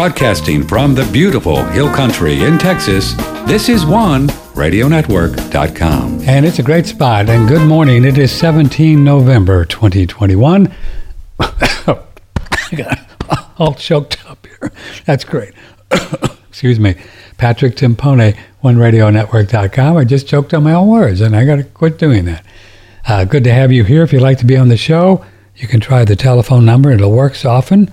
[0.00, 3.12] Broadcasting from the beautiful Hill Country in Texas,
[3.46, 6.22] this is OneRadioNetwork.com.
[6.22, 7.28] And it's a great spot.
[7.28, 8.06] And good morning.
[8.06, 10.74] It is 17 November 2021.
[11.38, 11.98] I
[12.74, 12.98] got
[13.58, 14.72] all choked up here.
[15.04, 15.52] That's great.
[16.48, 16.94] Excuse me.
[17.36, 19.98] Patrick Timpone, OneRadioNetwork.com.
[19.98, 22.42] I just choked on my own words, and I got to quit doing that.
[23.06, 24.02] Uh, good to have you here.
[24.02, 26.90] If you'd like to be on the show, you can try the telephone number.
[26.90, 27.92] It works often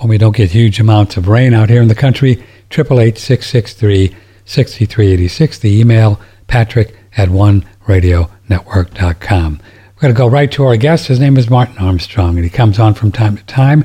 [0.00, 2.42] when we don't get huge amounts of rain out here in the country.
[2.70, 5.60] 888-663-6386.
[5.60, 9.60] The email, patrick at oneradionetwork.com.
[9.94, 11.08] We're going to go right to our guest.
[11.08, 13.84] His name is Martin Armstrong, and he comes on from time to time.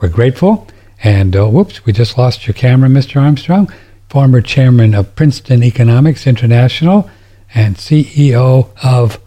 [0.00, 0.66] We're grateful.
[1.04, 3.22] And uh, whoops, we just lost your camera, Mr.
[3.22, 3.72] Armstrong.
[4.08, 7.08] Former chairman of Princeton Economics International
[7.54, 9.20] and CEO of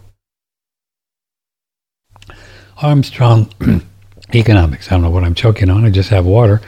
[2.82, 3.50] Armstrong
[4.34, 4.88] Economics.
[4.88, 5.84] I don't know what I'm choking on.
[5.84, 6.60] I just have water.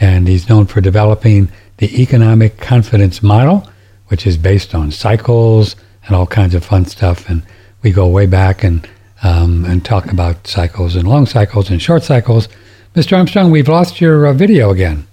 [0.00, 3.68] And he's known for developing the economic confidence model,
[4.08, 7.28] which is based on cycles and all kinds of fun stuff.
[7.28, 7.42] And
[7.82, 8.88] we go way back and
[9.22, 12.48] um, and talk about cycles and long cycles and short cycles.
[12.94, 13.16] Mr.
[13.16, 15.06] Armstrong, we've lost your uh, video again.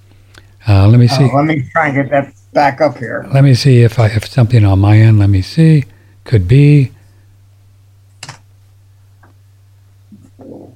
[0.67, 1.23] Uh, let me see.
[1.23, 3.25] Uh, let me try and get that back up here.
[3.33, 5.19] Let me see if I if something on my end.
[5.19, 5.85] Let me see.
[6.23, 6.91] Could be.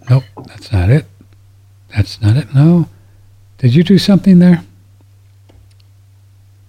[0.10, 1.06] Nope, that's not it.
[1.96, 2.54] That's not it.
[2.54, 2.90] No.
[3.58, 4.64] Did you do something there?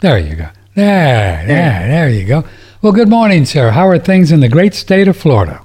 [0.01, 0.48] There you go.
[0.75, 2.45] There, there, there you go.
[2.83, 3.70] Well, good morning, sir.
[3.70, 5.62] How are things in the great state of Florida?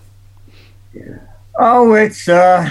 [1.59, 2.69] Oh, it's uh,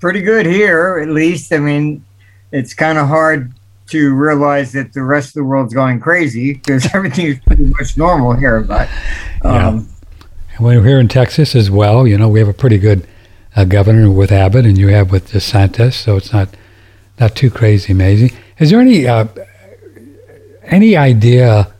[0.00, 1.52] pretty good here, at least.
[1.52, 2.04] I mean,
[2.50, 3.52] it's kind of hard
[3.88, 7.96] to realize that the rest of the world's going crazy because everything is pretty much
[7.96, 8.60] normal here.
[8.60, 8.88] But
[9.42, 9.88] um,
[10.52, 10.56] yeah.
[10.60, 12.06] we're here in Texas as well.
[12.06, 13.06] You know, we have a pretty good
[13.56, 16.48] uh, governor with Abbott, and you have with DeSantis, so it's not
[17.18, 18.30] not too crazy amazing.
[18.58, 19.26] Is there any uh,
[20.64, 21.72] any idea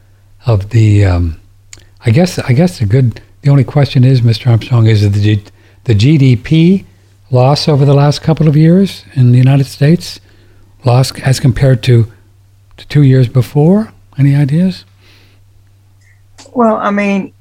[0.47, 1.05] of the?
[1.05, 1.41] Um,
[2.05, 3.21] I guess I guess the good.
[3.43, 4.49] The only question is, Mr.
[4.49, 5.45] Armstrong, is the G,
[5.85, 6.85] the GDP
[7.31, 10.19] loss over the last couple of years in the United States,
[10.85, 12.11] loss as compared to,
[12.77, 13.93] to two years before.
[14.19, 14.85] Any ideas?
[16.55, 17.35] Well, I mean,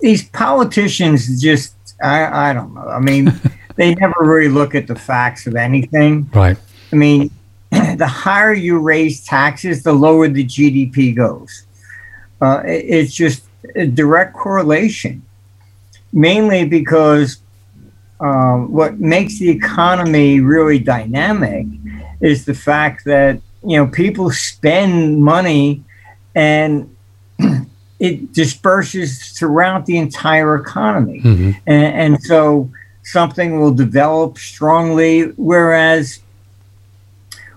[0.00, 2.86] these politicians just I, I don't know.
[2.88, 3.32] I mean,
[3.76, 6.30] they never really look at the facts of anything.
[6.34, 6.56] Right.
[6.92, 7.30] I mean,
[7.70, 11.66] the higher you raise taxes, the lower the GDP goes.
[12.40, 13.44] Uh, it, it's just
[13.76, 15.22] a direct correlation,
[16.12, 17.38] mainly because
[18.20, 21.66] um, what makes the economy really dynamic
[22.20, 25.82] is the fact that you know people spend money
[26.34, 26.94] and
[28.00, 31.50] it disperses throughout the entire economy, mm-hmm.
[31.66, 32.70] and, and so
[33.02, 36.20] something will develop strongly, whereas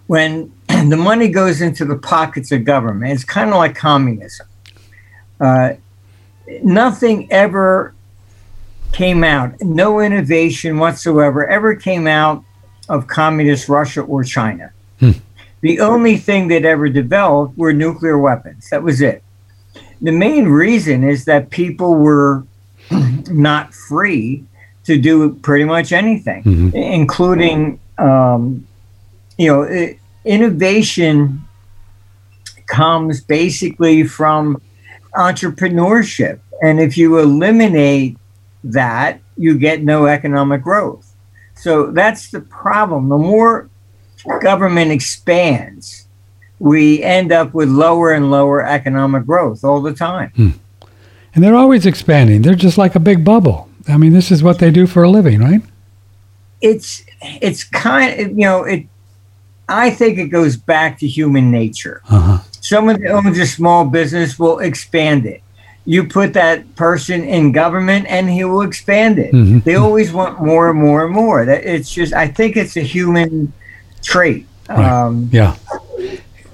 [0.07, 4.47] when the money goes into the pockets of government, it's kind of like communism.
[5.39, 5.73] Uh,
[6.63, 7.93] nothing ever
[8.91, 12.43] came out, no innovation whatsoever ever came out
[12.87, 14.71] of communist Russia or China.
[14.99, 15.11] Hmm.
[15.61, 18.69] The only thing that ever developed were nuclear weapons.
[18.69, 19.23] That was it.
[20.01, 22.45] The main reason is that people were
[23.29, 24.45] not free
[24.85, 26.75] to do pretty much anything, mm-hmm.
[26.75, 28.65] including, um,
[29.37, 31.43] you know, innovation
[32.67, 34.61] comes basically from
[35.15, 36.39] entrepreneurship.
[36.61, 38.17] And if you eliminate
[38.63, 41.13] that, you get no economic growth.
[41.55, 43.09] So that's the problem.
[43.09, 43.69] The more
[44.41, 46.07] government expands,
[46.59, 50.31] we end up with lower and lower economic growth all the time.
[50.35, 50.49] Hmm.
[51.33, 52.41] And they're always expanding.
[52.41, 53.64] They're just like a big bubble.
[53.87, 55.61] I mean, this is what they do for a living, right?
[56.61, 58.87] It's it's kind of you know it.
[59.67, 62.01] I think it goes back to human nature.
[62.09, 62.39] Uh-huh.
[62.61, 65.41] Someone that owns a small business will expand it.
[65.85, 69.33] You put that person in government, and he will expand it.
[69.33, 69.59] Mm-hmm.
[69.59, 71.45] They always want more and more and more.
[71.45, 72.13] That it's just.
[72.13, 73.53] I think it's a human
[74.01, 74.47] trait.
[74.67, 74.79] Right.
[74.83, 75.55] Um, yeah.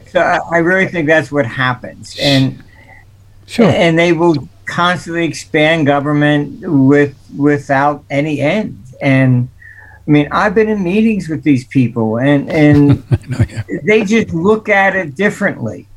[0.08, 2.62] So I, I really think that's what happens, and
[3.46, 3.68] sure.
[3.68, 8.78] and they will constantly expand government with without any end.
[9.02, 9.50] And
[10.08, 13.04] I mean, I've been in meetings with these people, and and
[13.50, 13.64] yeah.
[13.84, 15.88] they just look at it differently.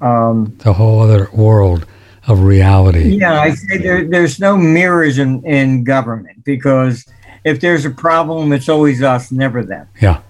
[0.00, 1.86] Um, the whole other world
[2.26, 3.16] of reality.
[3.16, 7.06] Yeah, I say there, there's no mirrors in, in government because
[7.44, 9.88] if there's a problem, it's always us, never them.
[10.00, 10.20] Yeah.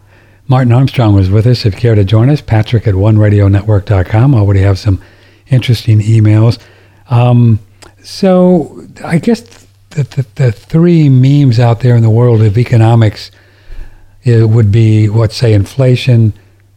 [0.49, 1.65] Martin Armstrong was with us.
[1.67, 4.35] If you care to join us, Patrick at OneRadioNetwork.com.
[4.35, 5.03] I already have some
[5.49, 6.59] interesting emails.
[7.11, 7.61] Um,
[8.03, 9.41] so I guess
[9.91, 13.31] the, the, the, three memes out there in the world of economics,
[14.23, 16.33] it would be what say inflation,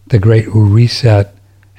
[0.07, 1.33] the Great Reset,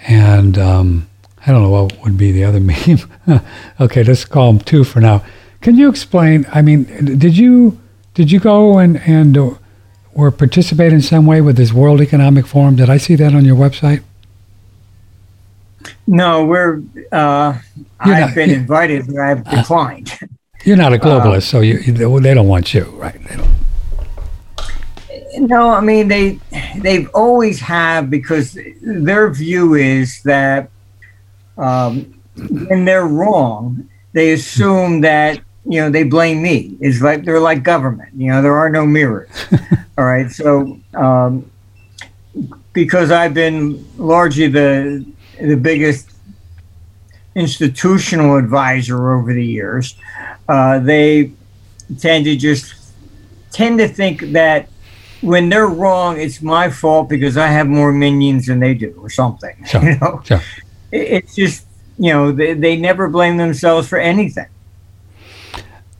[0.06, 1.08] and um,
[1.46, 2.60] I don't know what would be the other
[3.26, 3.42] meme.
[3.80, 5.24] okay, let's call them two for now.
[5.60, 6.46] Can you explain?
[6.52, 6.84] I mean,
[7.18, 7.78] did you
[8.14, 9.54] did you go and and uh,
[10.14, 12.76] or participate in some way with this World Economic Forum?
[12.76, 14.02] Did I see that on your website?
[16.10, 16.82] No, we're.
[17.12, 17.56] Uh,
[18.00, 20.18] I've not, been invited, but I've uh, declined.
[20.64, 23.16] You're not a globalist, uh, so you, you, they don't want you, right?
[23.28, 23.48] They don't.
[25.48, 26.40] No, I mean they
[26.78, 30.68] they've always have because their view is that
[31.56, 32.20] um,
[32.66, 36.76] when they're wrong, they assume that you know they blame me.
[36.80, 38.12] It's like they're like government.
[38.16, 39.30] You know, there are no mirrors.
[39.96, 41.48] All right, so um,
[42.72, 45.06] because I've been largely the
[45.40, 46.10] the biggest
[47.34, 49.94] institutional advisor over the years,
[50.48, 51.32] uh, they
[51.98, 52.74] tend to just
[53.50, 54.68] tend to think that
[55.20, 59.10] when they're wrong, it's my fault because I have more minions than they do, or
[59.10, 59.56] something.
[59.66, 59.82] Sure.
[59.82, 60.40] You know, sure.
[60.90, 61.66] it's just
[61.98, 64.46] you know they, they never blame themselves for anything.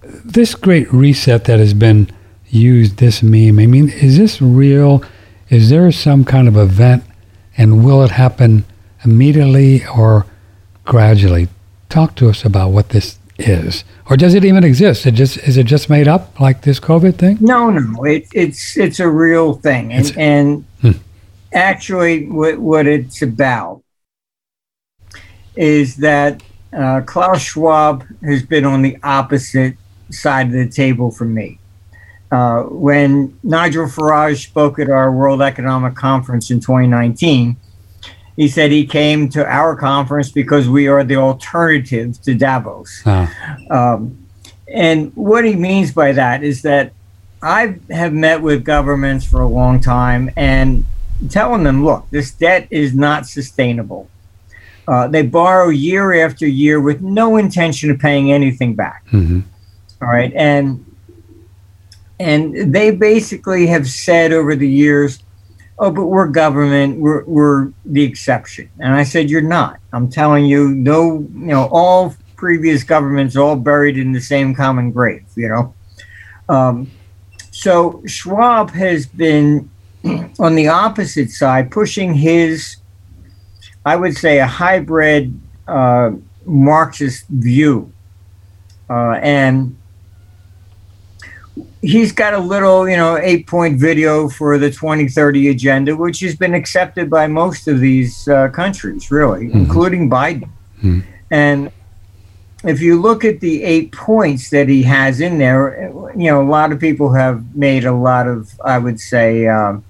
[0.03, 2.11] This great reset that has been
[2.49, 3.59] used, this meme.
[3.59, 5.05] I mean, is this real?
[5.51, 7.05] Is there some kind of event,
[7.57, 8.65] and will it happen
[9.05, 10.27] immediately or
[10.85, 11.49] gradually?
[11.89, 15.07] Talk to us about what this is, or does it even exist?
[15.07, 17.39] It just is it just made up like this COVID thing?
[17.41, 20.91] No, no, it, it's it's a real thing, and, and hmm.
[21.53, 23.83] actually, what what it's about
[25.57, 26.43] is that
[26.73, 29.77] uh, Klaus Schwab has been on the opposite
[30.11, 31.59] side of the table from me.
[32.31, 37.57] Uh, when Nigel Farage spoke at our World Economic Conference in 2019,
[38.37, 43.03] he said he came to our conference because we are the alternative to Davos.
[43.71, 44.27] Um,
[44.73, 46.93] and what he means by that is that
[47.43, 50.85] I have met with governments for a long time and
[51.29, 54.09] telling them, look, this debt is not sustainable.
[54.87, 59.07] Uh, they borrow year after year with no intention of paying anything back.
[59.09, 59.41] Mm-hmm.
[60.03, 60.85] All right, and
[62.19, 65.23] and they basically have said over the years,
[65.81, 68.71] oh, but we're government, we're, we're the exception.
[68.79, 69.81] And I said, you're not.
[69.93, 74.93] I'm telling you, no, you know, all previous governments all buried in the same common
[74.93, 75.75] grave, you know.
[76.51, 76.91] Um,
[77.51, 79.71] so Schwab has been
[80.39, 82.77] on the opposite side, pushing his,
[83.85, 86.11] I would say, a hybrid uh,
[86.45, 87.91] Marxist view.
[88.91, 89.77] Uh, and
[91.83, 96.37] he's got a little, you know, eight point video for the 2030 agenda, which has
[96.37, 99.59] been accepted by most of these uh, countries, really, mm-hmm.
[99.59, 100.51] including Biden.
[100.79, 101.01] Mm-hmm.
[101.31, 101.73] And
[102.65, 106.49] if you look at the eight points that he has in there, you know, a
[106.49, 109.85] lot of people have made a lot of, I would say, um,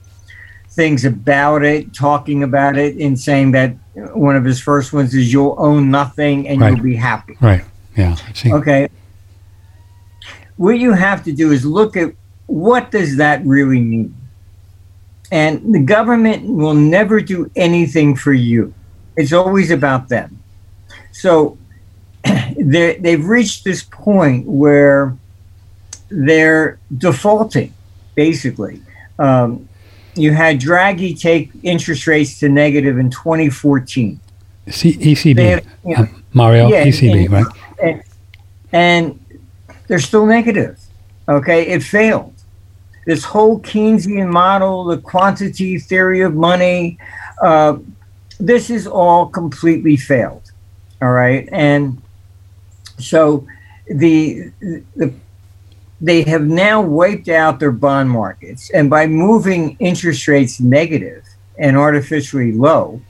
[0.70, 3.74] things about it, talking about it, and saying that
[4.14, 6.74] one of his first ones is you'll own nothing and right.
[6.74, 7.36] you'll be happy.
[7.40, 7.64] Right.
[7.96, 8.16] Yeah.
[8.46, 8.88] Okay
[10.60, 12.12] what you have to do is look at
[12.44, 14.14] what does that really mean?
[15.32, 18.74] And the government will never do anything for you.
[19.16, 20.38] It's always about them.
[21.12, 21.56] So
[22.58, 25.16] they've reached this point where
[26.10, 27.72] they're defaulting
[28.14, 28.82] basically.
[29.18, 29.66] Um,
[30.14, 34.20] you had Draghi take interest rates to negative in 2014
[34.68, 37.46] C- ECB had, you know, uh, Mario yeah, ECB and, right?
[37.82, 38.02] and,
[38.72, 39.19] and
[39.90, 40.78] they're still negative.
[41.28, 42.32] Okay, it failed.
[43.06, 46.96] This whole Keynesian model, the quantity theory of money,
[47.42, 47.78] uh,
[48.38, 50.52] this is all completely failed.
[51.02, 52.00] All right, and
[52.98, 53.48] so
[53.88, 54.52] the
[54.94, 55.12] the
[56.00, 61.24] they have now wiped out their bond markets, and by moving interest rates negative
[61.58, 63.00] and artificially low,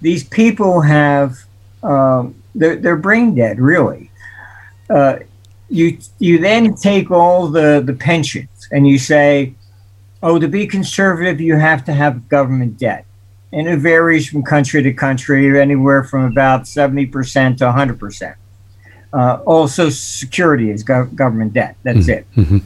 [0.00, 1.36] these people have
[1.82, 4.10] um, they're, they're brain dead, really.
[4.88, 5.18] Uh,
[5.68, 9.54] you you then take all the the pensions and you say,
[10.22, 13.04] oh, to be conservative, you have to have government debt,
[13.52, 18.36] and it varies from country to country, anywhere from about seventy percent to hundred percent.
[19.12, 21.76] Uh, also, security is gov- government debt.
[21.82, 22.10] That's mm-hmm.
[22.10, 22.26] it.
[22.36, 22.58] Mm-hmm.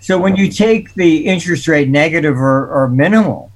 [0.00, 3.52] So when you take the interest rate negative or, or minimal,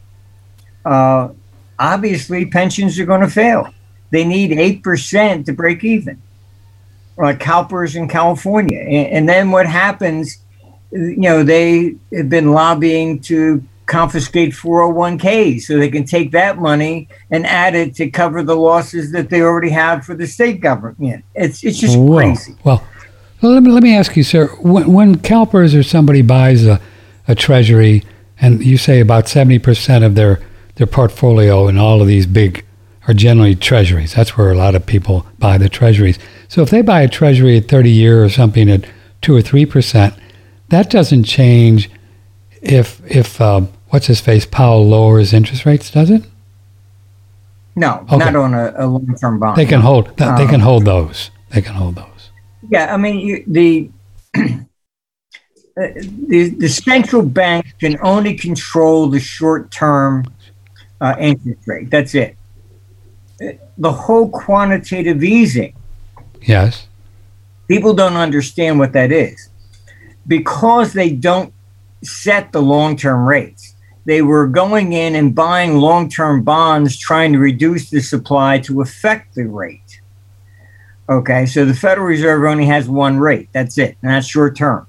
[0.84, 1.30] uh,
[1.78, 3.72] obviously pensions are going to fail.
[4.10, 6.20] They need eight percent to break even
[7.16, 8.78] like CalPERS in California.
[8.80, 10.38] And, and, then what happens,
[10.90, 17.08] you know, they have been lobbying to confiscate 401ks so they can take that money
[17.30, 21.24] and add it to cover the losses that they already have for the state government.
[21.34, 22.16] It's, it's just Whoa.
[22.16, 22.56] crazy.
[22.64, 22.82] Well,
[23.42, 26.80] let me, let me ask you, sir, when, when CalPERS or somebody buys a,
[27.28, 28.02] a treasury,
[28.40, 30.40] and you say about 70% of their,
[30.76, 32.64] their portfolio in all of these big
[33.06, 34.14] are generally treasuries.
[34.14, 36.18] That's where a lot of people buy the treasuries.
[36.48, 38.86] So if they buy a treasury at 30 year or something at
[39.22, 40.18] 2 or 3%,
[40.70, 41.90] that doesn't change
[42.62, 46.22] if, if uh, what's his face, Powell lowers interest rates, does it?
[47.76, 48.18] No, Okay.
[48.18, 49.56] not on a, a long-term bond.
[49.56, 51.30] They can hold, they Um, can hold those.
[51.50, 52.30] They can hold those.
[52.70, 53.90] Yeah, I mean you, the
[55.76, 60.24] the the central bank can only control the short-term
[61.00, 61.90] uh, interest rate.
[61.90, 62.36] That's it.
[63.78, 65.74] The whole quantitative easing,
[66.42, 66.86] Yes.
[67.68, 69.48] people don't understand what that is
[70.26, 71.52] because they don't
[72.02, 73.74] set the long-term rates.
[74.04, 79.34] They were going in and buying long-term bonds, trying to reduce the supply to affect
[79.34, 80.00] the rate.
[81.08, 83.48] Okay, so the Federal Reserve only has one rate.
[83.52, 84.86] That's it, and that's short term.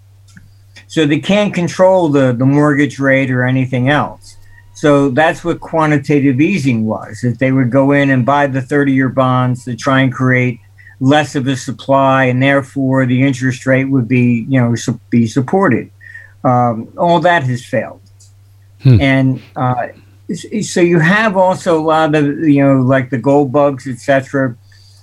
[0.87, 4.34] So they can't control the, the mortgage rate or anything else.
[4.75, 8.91] So that's what quantitative easing was, that they would go in and buy the 30
[8.91, 10.59] year bonds to try and create
[10.99, 15.27] less of a supply, and therefore the interest rate would be, you know, su- be
[15.27, 15.89] supported.
[16.43, 18.01] Um, all that has failed.
[18.83, 19.01] Hmm.
[19.01, 19.87] And uh,
[20.61, 24.55] so you have also a lot of, you know, like the gold bugs, etc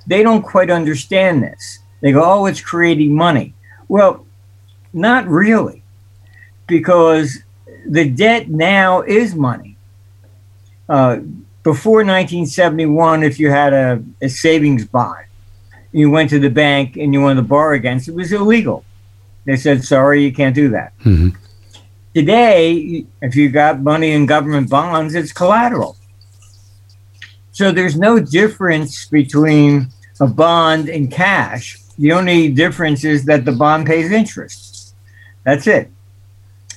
[0.06, 1.78] they don't quite understand this.
[2.00, 3.54] They go, oh, it's creating money.
[3.88, 4.26] Well,
[4.92, 5.82] not really,
[6.66, 7.38] because
[7.86, 9.76] the debt now is money.
[10.88, 11.20] Uh,
[11.62, 15.26] before 1971, if you had a, a savings bond,
[15.92, 18.84] you went to the bank and you wanted to borrow against it, it was illegal.
[19.44, 20.92] They said, sorry, you can't do that.
[21.02, 21.30] hmm
[22.14, 25.96] Today, if you got money in government bonds, it's collateral.
[27.52, 29.88] So there's no difference between
[30.20, 31.78] a bond and cash.
[31.98, 34.94] The only difference is that the bond pays interest.
[35.44, 35.90] That's it.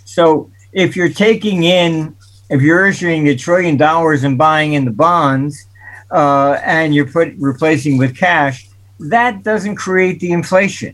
[0.06, 2.16] So if you're taking in,
[2.50, 5.68] if you're issuing a trillion dollars and buying in the bonds,
[6.12, 8.68] uh, and you're put replacing with cash,
[9.00, 10.94] that doesn't create the inflation,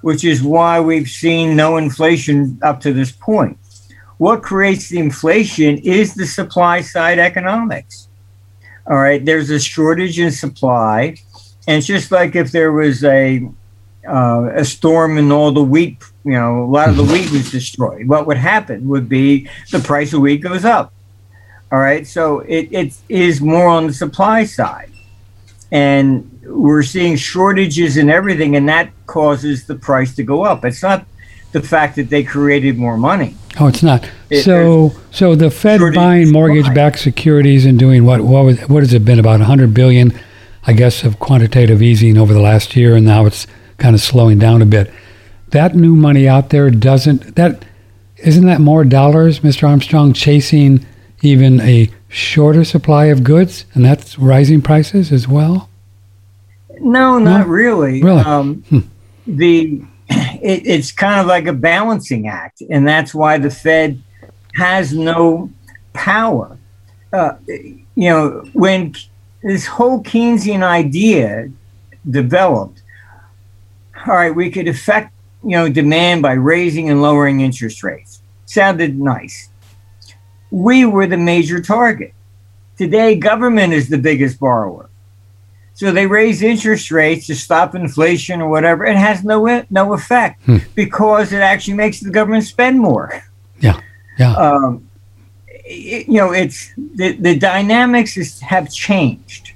[0.00, 3.58] which is why we've seen no inflation up to this point.
[4.16, 8.08] What creates the inflation is the supply side economics.
[8.86, 11.16] All right, there's a shortage in supply,
[11.68, 13.46] and it's just like if there was a
[14.08, 17.50] uh, a storm and all the wheat, you know, a lot of the wheat was
[17.50, 18.06] destroyed.
[18.08, 20.92] What would happen would be the price of wheat goes up.
[21.70, 24.90] All right, so it, it is more on the supply side,
[25.70, 30.64] and we're seeing shortages in everything, and that causes the price to go up.
[30.64, 31.06] It's not
[31.52, 33.36] the fact that they created more money.
[33.58, 34.08] Oh, it's not.
[34.30, 38.20] It- so, so the Fed buying mortgage-backed securities and doing what?
[38.22, 38.60] What was?
[38.68, 39.18] What has it been?
[39.18, 40.12] About 100 billion,
[40.66, 43.46] I guess, of quantitative easing over the last year, and now it's
[43.78, 44.92] kind of slowing down a bit.
[45.52, 47.36] That new money out there doesn't.
[47.36, 47.64] That
[48.16, 49.68] isn't that more dollars, Mr.
[49.68, 50.84] Armstrong, chasing
[51.22, 55.68] even a shorter supply of goods, and that's rising prices as well.
[56.80, 58.02] No, not really.
[58.02, 58.22] Really?
[58.22, 58.80] Um, Hmm.
[59.26, 64.02] The it, it's kind of like a balancing act, and that's why the Fed
[64.54, 65.50] has no
[65.92, 66.58] power.
[67.12, 68.94] Uh, you know, when
[69.42, 71.50] this whole Keynesian idea
[72.08, 72.82] developed,
[74.06, 75.12] all right, we could affect
[75.44, 78.20] you know demand by raising and lowering interest rates.
[78.46, 79.48] Sounded nice.
[80.50, 82.12] We were the major target.
[82.76, 84.88] Today, government is the biggest borrower.
[85.74, 88.84] So they raise interest rates to stop inflation or whatever.
[88.84, 90.58] It has no no effect Hmm.
[90.74, 93.22] because it actually makes the government spend more.
[93.60, 93.80] Yeah.
[94.18, 94.34] Yeah.
[94.34, 94.88] Um,
[95.64, 99.51] it- you know, it's the, the dynamics is, have changed.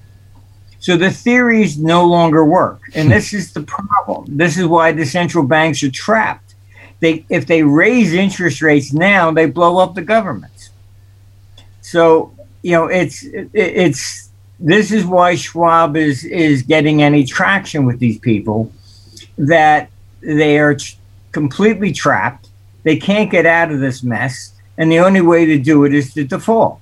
[0.86, 4.36] So the theories no longer work, and this is the problem.
[4.36, 6.54] This is why the central banks are trapped.
[7.00, 10.70] They if they raise interest rates now, they blow up the governments.
[11.80, 17.84] So you know, it's it, it's this is why Schwab is is getting any traction
[17.84, 18.70] with these people
[19.38, 19.90] that
[20.20, 20.76] they are
[21.32, 22.48] completely trapped.
[22.84, 26.14] They can't get out of this mess, and the only way to do it is
[26.14, 26.78] to default.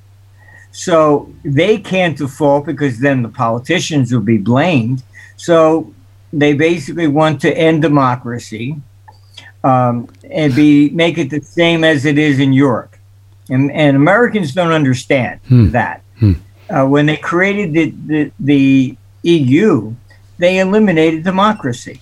[0.75, 5.04] So they can't default because then the politicians will be blamed.
[5.37, 5.95] So
[6.33, 8.76] they basically want to end democracy
[9.62, 12.97] um, and be make it the same as it is in Europe,
[13.49, 15.71] and and Americans don't understand Hmm.
[15.71, 16.02] that.
[16.19, 16.33] Hmm.
[16.69, 19.95] Uh, when they created the, the the EU,
[20.38, 22.00] they eliminated democracy.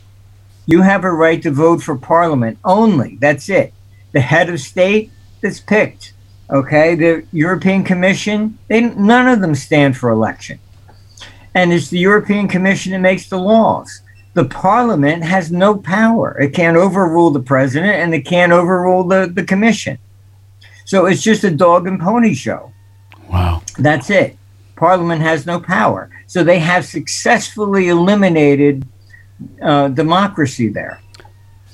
[0.64, 3.19] You have a right to vote for parliament only.
[3.21, 3.75] That's it.
[4.12, 5.11] The head of state
[5.43, 6.14] is picked.
[6.52, 10.59] Okay, the European Commission, they none of them stand for election,
[11.54, 14.02] and it's the European Commission that makes the laws.
[14.35, 16.38] The Parliament has no power.
[16.38, 19.97] It can't overrule the president, and it can't overrule the, the Commission.
[20.85, 22.73] So it's just a dog and pony show.
[23.30, 23.62] Wow.
[23.78, 24.37] That's it.
[24.76, 26.11] Parliament has no power.
[26.26, 28.87] So they have successfully eliminated
[29.62, 31.00] uh, democracy there.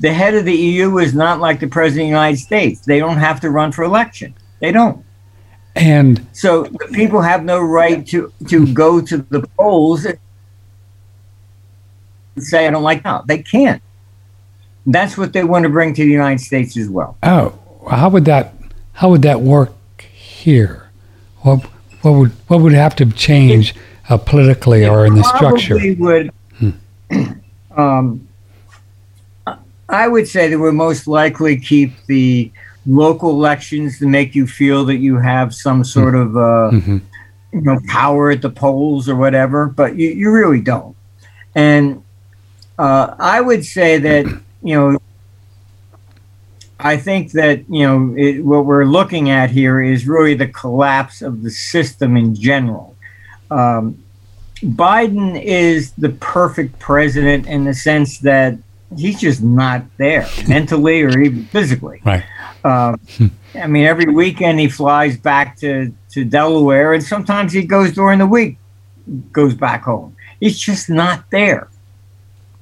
[0.01, 2.81] The head of the EU is not like the president of the United States.
[2.81, 4.35] They don't have to run for election.
[4.61, 5.05] They don't.
[5.75, 10.19] And so the people have no right to to go to the polls and
[12.37, 13.23] say I don't like now.
[13.23, 13.83] They can't.
[14.87, 17.17] That's what they want to bring to the United States as well.
[17.23, 18.55] Oh, how would that
[18.95, 20.91] how would that work here?
[21.43, 21.63] What
[22.03, 23.75] what would what would have to change
[24.09, 25.79] uh, politically or in the structure?
[25.99, 26.71] Would hmm.
[27.77, 28.27] um,
[29.89, 32.51] I would say they would most likely keep the
[32.89, 36.99] local elections to make you feel that you have some sort of uh, mm-hmm.
[37.53, 40.97] you know power at the polls or whatever, but you, you really don't.
[41.55, 42.03] And
[42.79, 44.27] uh, I would say that
[44.63, 44.99] you know
[46.81, 51.21] I think that you know it, what we're looking at here is really the collapse
[51.21, 52.97] of the system in general.
[53.51, 54.03] Um,
[54.63, 58.59] Biden is the perfect president in the sense that
[58.97, 62.01] he's just not there mentally or even physically.
[62.05, 62.25] Right.
[62.65, 63.01] Um,
[63.55, 68.19] I mean, every weekend he flies back to, to Delaware, and sometimes he goes during
[68.19, 68.59] the week,
[69.33, 70.17] goes back home.
[70.41, 71.69] He's just not there.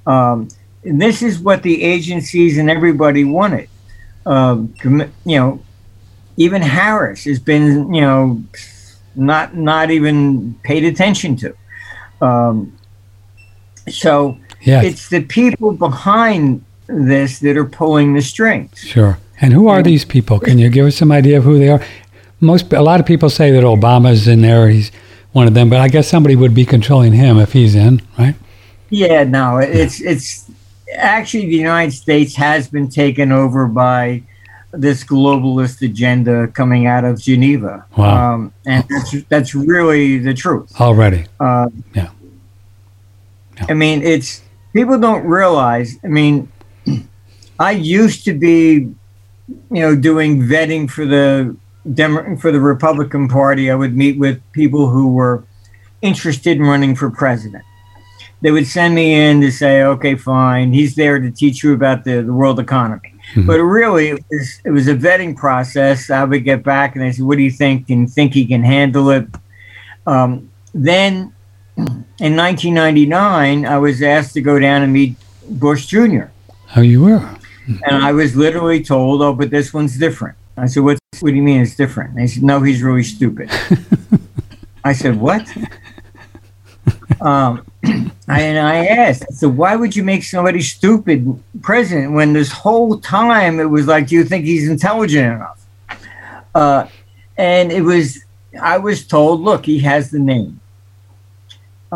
[0.07, 0.49] Um,
[0.85, 3.69] and this is what the agencies and everybody wanted.
[4.25, 5.63] Um, you know,
[6.37, 8.43] even Harris has been, you know,
[9.15, 11.57] not not even paid attention to.
[12.21, 12.77] Um,
[13.89, 14.85] so yes.
[14.85, 18.79] it's the people behind this that are pulling the strings.
[18.79, 19.19] Sure.
[19.41, 20.41] And who are these people?
[20.41, 21.83] Can you give us some idea of who they are?
[22.41, 24.69] Most a lot of people say that Obama's in there.
[24.69, 24.91] He's
[25.33, 28.35] one of them, but I guess somebody would be controlling him if he's in, right?
[28.89, 30.51] Yeah, no, it's it's
[30.95, 34.23] actually the United States has been taken over by
[34.73, 37.85] this globalist agenda coming out of Geneva.
[37.97, 38.35] Wow.
[38.35, 40.79] Um, and that's, that's really the truth.
[40.81, 41.27] Already.
[41.41, 42.11] Uh, yeah.
[43.57, 43.67] yeah.
[43.69, 44.43] I mean, it's
[44.77, 45.99] people don't realize.
[46.05, 46.53] I mean,
[47.59, 48.93] I used to be
[49.49, 51.57] you know, doing vetting for the
[51.95, 55.45] Demo- for the Republican Party, I would meet with people who were
[56.03, 57.63] interested in running for president.
[58.43, 62.03] They would send me in to say, "Okay, fine, he's there to teach you about
[62.03, 63.47] the, the world economy." Mm-hmm.
[63.47, 66.11] But really, it was, it was a vetting process.
[66.11, 67.89] I would get back and I said, "What do you think?
[67.89, 69.29] And think he can handle it?"
[70.09, 71.33] Um, then,
[71.77, 75.17] in 1999, I was asked to go down and meet
[75.49, 76.25] Bush Jr.
[76.67, 77.39] How you were?
[77.67, 80.99] And I was literally told, "Oh, but this one's different." I said, "What?
[81.21, 83.51] What do you mean it's different?" And they said, "No, he's really stupid."
[84.85, 85.47] I said, "What?"
[87.21, 92.53] um, I, and I asked, "So why would you make somebody stupid president when this
[92.53, 95.67] whole time it was like, do you think he's intelligent enough?"
[96.55, 96.87] Uh,
[97.37, 98.25] and it was,
[98.63, 100.61] I was told, "Look, he has the name."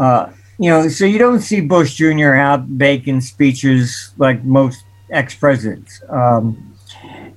[0.00, 2.34] Uh, you know, so you don't see Bush Jr.
[2.34, 6.02] out making speeches like most ex presidents.
[6.08, 6.74] Um,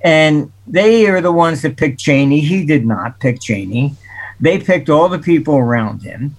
[0.01, 2.39] and they are the ones that picked Cheney.
[2.39, 3.95] He did not pick Cheney.
[4.39, 6.35] They picked all the people around him.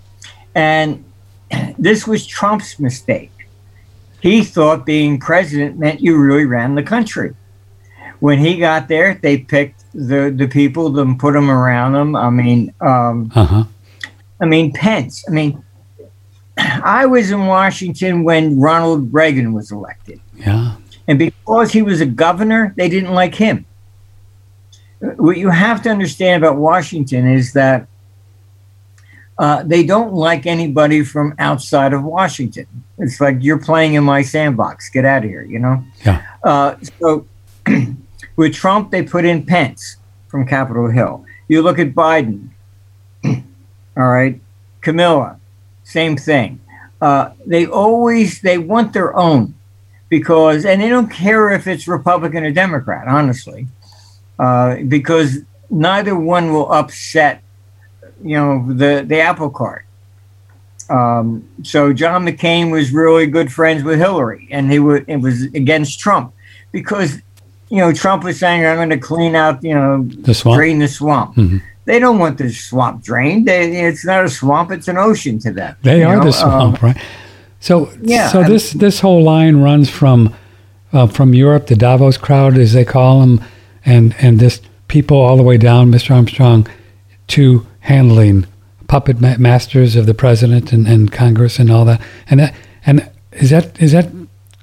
[0.54, 1.04] And
[1.78, 3.30] this was Trump's mistake.
[4.20, 7.34] He thought being president meant you really ran the country.
[8.20, 12.16] When he got there, they picked the, the people and put them around him.
[12.16, 13.64] I mean, um, uh-huh.
[14.40, 15.24] I mean, Pence.
[15.28, 15.62] I mean,
[16.64, 20.20] I was in Washington when Ronald Reagan was elected.
[20.36, 20.76] Yeah.
[21.06, 23.66] And because he was a governor, they didn't like him.
[25.00, 27.86] What you have to understand about Washington is that
[29.38, 32.66] uh, they don't like anybody from outside of Washington.
[32.98, 34.88] It's like you're playing in my sandbox.
[34.88, 35.84] Get out of here, you know?
[36.06, 36.24] Yeah.
[36.42, 37.26] Uh, so
[38.36, 39.96] with Trump, they put in Pence
[40.28, 41.24] from Capitol Hill.
[41.48, 42.50] You look at Biden.
[43.24, 43.42] all
[43.96, 44.40] right.
[44.80, 45.40] Kamala,
[45.84, 46.60] same thing.
[47.00, 49.54] Uh, they always they want their own
[50.08, 53.66] because, and they don't care if it's Republican or Democrat, honestly,
[54.38, 55.38] uh, because
[55.70, 57.42] neither one will upset,
[58.22, 59.84] you know, the the apple cart.
[60.90, 65.42] Um, so John McCain was really good friends with Hillary, and he would it was
[65.54, 66.34] against Trump
[66.72, 67.20] because
[67.70, 70.88] you know Trump was saying I'm going to clean out, you know, the drain the
[70.88, 71.36] swamp.
[71.36, 71.58] Mm-hmm.
[71.84, 73.46] They don't want the swamp drained.
[73.46, 75.76] They, it's not a swamp; it's an ocean to them.
[75.82, 76.24] They are know?
[76.24, 77.02] the swamp, um, right?
[77.60, 80.34] So yeah, so this this whole line runs from
[80.92, 83.44] uh, from Europe, the Davos crowd, as they call them,
[83.84, 86.14] and and this people all the way down, Mr.
[86.14, 86.66] Armstrong,
[87.28, 88.46] to handling
[88.86, 92.00] puppet ma- masters of the president and, and Congress and all that.
[92.28, 92.54] And that
[92.86, 94.10] and is that is that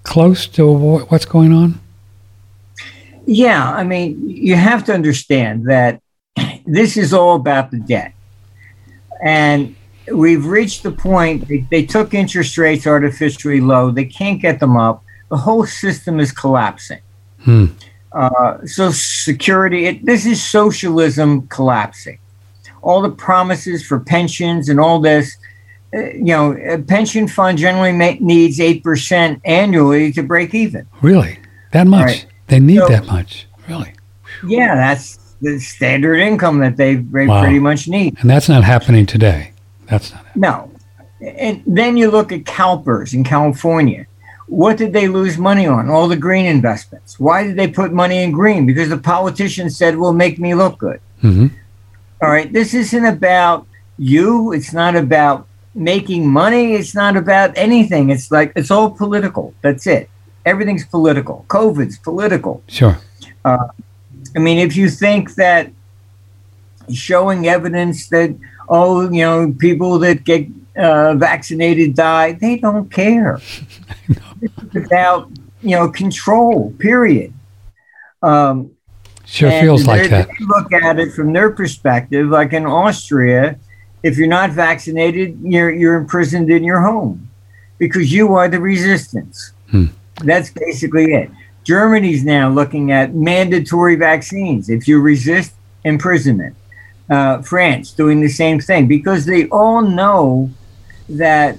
[0.04, 1.80] close to what's going on?
[3.26, 6.02] Yeah, I mean, you have to understand that
[6.72, 8.14] this is all about the debt.
[9.24, 9.76] And
[10.12, 13.92] we've reached the point they, they took interest rates artificially low.
[13.92, 15.04] They can't get them up.
[15.30, 17.00] The whole system is collapsing.
[17.42, 17.66] Hmm.
[18.12, 22.20] Uh, so security, it, this is socialism collapsing.
[22.82, 25.38] All the promises for pensions and all this,
[25.94, 30.88] uh, you know, a pension fund generally ma- needs 8% annually to break even.
[31.02, 31.40] Really?
[31.72, 32.06] That much?
[32.06, 32.26] Right.
[32.48, 33.48] They need So- that much?
[33.70, 33.94] Really?
[34.46, 37.42] Yeah, that's the standard income that they, they Wow.
[37.42, 38.18] pretty much need.
[38.20, 39.52] And that's not happening today.
[39.88, 40.42] That's not happening.
[40.42, 40.72] No.
[41.22, 44.06] And then you look at CalPERS in California.
[44.48, 45.90] What did they lose money on?
[45.90, 47.20] All the green investments.
[47.20, 48.66] Why did they put money in green?
[48.66, 51.00] Because the politicians said, well, make me look good.
[51.22, 51.48] hmm
[52.22, 52.52] All right.
[52.52, 53.66] This isn't about
[53.98, 54.52] you.
[54.52, 56.74] It's not about making money.
[56.74, 58.10] It's not about anything.
[58.10, 59.54] It's like, it's all political.
[59.62, 60.10] That's it.
[60.46, 61.46] Everything's political.
[61.48, 62.62] COVID's political.
[62.68, 62.98] Sure.
[64.36, 65.72] I mean, if you think that
[66.92, 68.36] showing evidence that,
[68.70, 73.40] oh, you know, people that get uh, vaccinated die, they don't care.
[74.42, 75.30] it's about,
[75.62, 77.34] you know, control, period.
[78.22, 78.72] Um,
[79.26, 80.28] Sure feels like that.
[80.28, 83.58] They look at it from their perspective, like in Austria,
[84.04, 87.30] if you're not vaccinated, you're, you're imprisoned in your home
[87.78, 89.54] because you are the resistance.
[89.70, 89.86] Hmm.
[90.24, 91.32] That's basically it.
[91.64, 94.70] Germany's now looking at mandatory vaccines.
[94.70, 96.56] If you resist, imprisonment.
[97.10, 100.50] Uh, France doing the same thing because they all know
[101.10, 101.58] that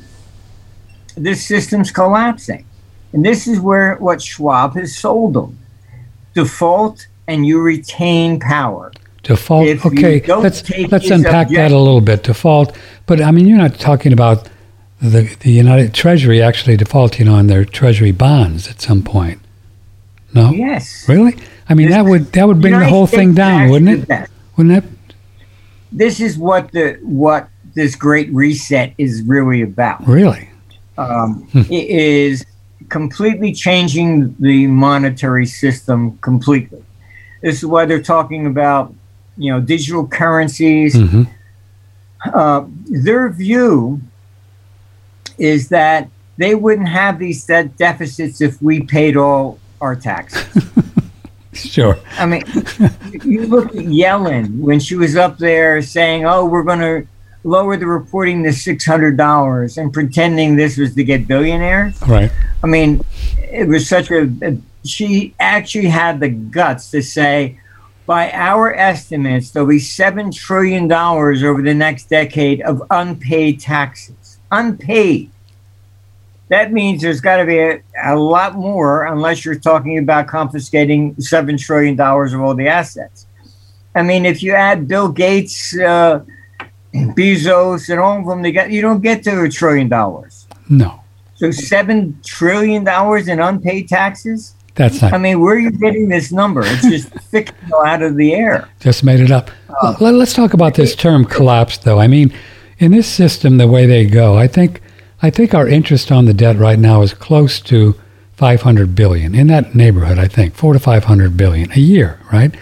[1.14, 2.64] this system's collapsing.
[3.12, 5.58] And this is where what Schwab has sold them.
[6.34, 8.92] Default and you retain power.
[9.22, 9.66] Default.
[9.66, 12.24] If Okay, let's let's unpack that a little bit.
[12.24, 14.48] Default, but I mean, you're not talking about
[15.00, 19.38] the the United Treasury actually defaulting on their Treasury bonds at some point.
[20.34, 21.04] No, Yes.
[21.08, 21.36] really?
[21.68, 24.08] I mean, This- that would that would bring the whole thing down, wouldn't it?
[24.08, 24.30] that.
[24.56, 24.90] Wouldn't it?
[25.92, 30.06] This is what the what this great reset is really about.
[30.06, 30.48] Really?
[30.98, 31.60] Um, Hmm.
[31.70, 32.44] it is
[32.88, 36.82] completely changing the monetary system completely.
[37.42, 38.92] This is why they're talking about,
[39.38, 40.94] you know, digital currencies.
[40.96, 41.22] hmm
[42.32, 44.00] Uh, their view
[45.38, 50.70] is that they wouldn't have these debt deficits if we paid all our taxes.
[51.54, 51.98] Sure.
[52.12, 52.42] I mean,
[53.24, 57.06] you look at Yellen when she was up there saying, "Oh, we're going to
[57.44, 62.00] lower the reporting to six hundred dollars," and pretending this was to get billionaires.
[62.08, 62.32] Right.
[62.64, 63.02] I mean,
[63.38, 64.32] it was such a.
[64.42, 67.60] a she actually had the guts to say,
[68.06, 74.38] by our estimates, there'll be seven trillion dollars over the next decade of unpaid taxes.
[74.50, 75.30] Unpaid.
[76.52, 81.18] That means there's got to be a, a lot more, unless you're talking about confiscating
[81.18, 83.26] seven trillion dollars of all the assets.
[83.94, 86.22] I mean, if you add Bill Gates, uh,
[86.94, 90.46] Bezos, and all of them together, you don't get to a trillion dollars.
[90.68, 91.00] No,
[91.36, 94.54] So seven trillion dollars in unpaid taxes.
[94.74, 95.14] that's not.
[95.14, 96.60] I mean, where are you getting this number?
[96.66, 98.68] It's just fictional out of the air.
[98.78, 99.50] Just made it up.
[99.80, 101.98] Uh, Let, us talk about this term collapse, though.
[101.98, 102.30] I mean,
[102.78, 104.81] in this system, the way they go, I think,
[105.22, 107.94] I think our interest on the debt right now is close to
[108.35, 110.18] 500 billion in that neighborhood.
[110.18, 112.52] I think four to 500 billion a year, right?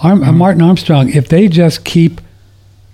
[0.00, 2.20] Arm, uh, Martin Armstrong, if they just keep,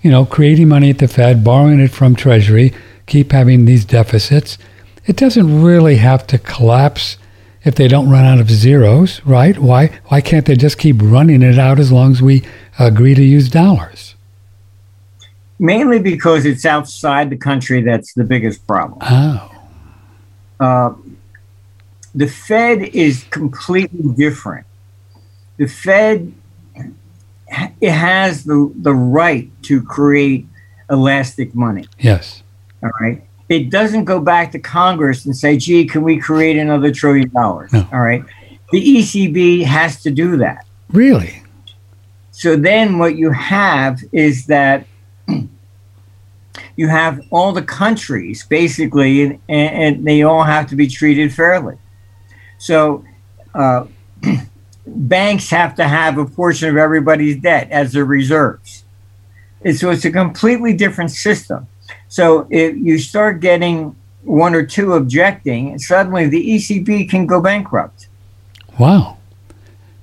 [0.01, 2.73] you know, creating money at the Fed, borrowing it from Treasury,
[3.05, 4.57] keep having these deficits,
[5.05, 7.17] it doesn't really have to collapse
[7.63, 9.57] if they don't run out of zeros, right?
[9.57, 12.43] Why why can't they just keep running it out as long as we
[12.79, 14.14] agree to use dollars?
[15.59, 18.99] Mainly because it's outside the country that's the biggest problem.
[19.01, 19.51] Oh,
[20.59, 20.93] Uh,
[22.13, 24.65] the Fed is completely different.
[25.57, 26.33] The Fed
[27.79, 30.45] it has the, the right to create
[30.89, 31.85] elastic money.
[31.99, 32.41] yes.
[32.83, 33.23] All right.
[33.47, 37.71] It doesn't go back to Congress and say, gee, can we create another trillion dollars?
[37.71, 37.87] No.
[37.93, 38.23] All right.
[38.71, 40.65] The ECB has to do that.
[40.91, 41.43] Really?
[42.31, 44.85] So then what you have is that
[46.75, 51.77] you have all the countries basically, and, and they all have to be treated fairly.
[52.57, 53.03] So
[53.53, 53.85] uh,
[54.87, 58.83] banks have to have a portion of everybody's debt as their reserves.
[59.63, 61.67] And so it's a completely different system.
[62.07, 68.07] So if you start getting one or two objecting, suddenly the ECB can go bankrupt.
[68.79, 69.17] Wow.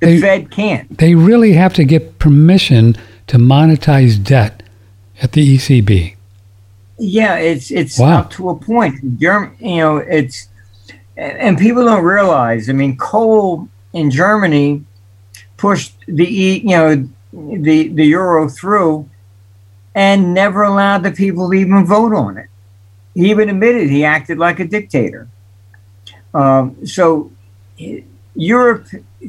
[0.01, 0.99] The They- Fed can't.
[0.99, 2.97] They really have to get permission
[3.29, 4.62] to monetize debt
[5.23, 6.17] at the ECB.
[6.99, 8.21] Yeah, it's it's Wow.
[8.21, 9.19] up to a point.
[9.19, 10.49] Germ, you know, it's
[11.17, 12.69] and and people don't realize.
[12.69, 14.85] I mean, Kohl in Germany
[15.57, 19.09] pushed the E, you know, the the euro through,
[19.95, 22.49] and never allowed the people to even vote on it.
[23.15, 25.29] He even admitted he acted like a dictator.
[26.35, 27.31] Um, so
[28.35, 28.87] Europe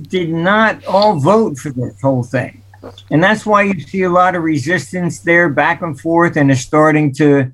[0.09, 2.62] did not all vote for this whole thing.
[3.09, 6.61] And that's why you see a lot of resistance there back and forth and is
[6.61, 7.51] starting to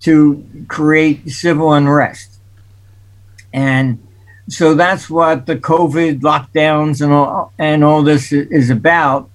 [0.00, 2.38] to create civil unrest.
[3.52, 3.98] And
[4.48, 9.28] so that's what the COVID lockdowns and all and all this is about.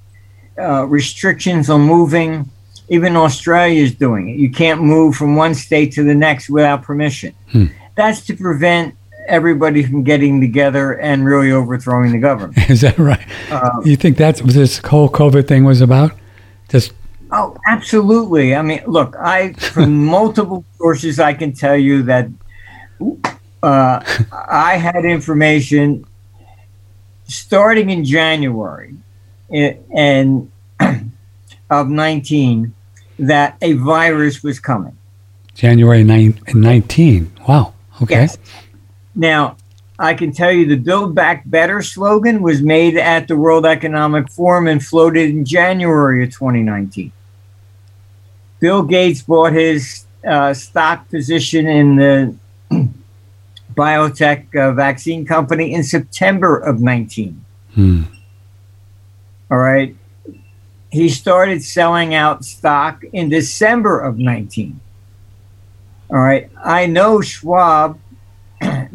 [0.58, 2.50] Uh, restrictions on moving.
[2.88, 4.38] Even Australia is doing it.
[4.38, 7.34] You can't move from one state to the next without permission.
[7.52, 7.66] Hmm.
[7.96, 8.96] That's to prevent
[9.28, 12.58] everybody from getting together and really overthrowing the government.
[12.70, 13.26] Is that right?
[13.52, 16.12] Um, you think that's what this whole COVID thing was about?
[16.70, 16.94] Just
[17.32, 18.56] oh, absolutely.
[18.56, 22.28] I mean, look, I from multiple sources I can tell you that
[23.64, 24.00] uh,
[24.32, 26.06] I had information
[27.28, 28.96] starting in January
[29.50, 30.52] and
[31.70, 32.74] of 19
[33.20, 34.98] that a virus was coming.
[35.54, 37.32] January 9, 19.
[37.48, 37.74] Wow.
[38.02, 38.16] Okay.
[38.16, 38.38] Yes.
[39.16, 39.58] Now,
[39.98, 44.30] I can tell you the Build Back Better slogan was made at the World Economic
[44.30, 47.14] Forum and floated in January of 2019.
[48.60, 52.36] Bill Gates bought his uh, stock position in the
[53.74, 57.46] biotech uh, vaccine company in September of 19.
[57.74, 58.04] Hmm.
[59.50, 59.96] All right.
[60.92, 64.80] He started selling out stock in December of 19.
[66.10, 66.50] All right.
[66.64, 68.00] I know Schwab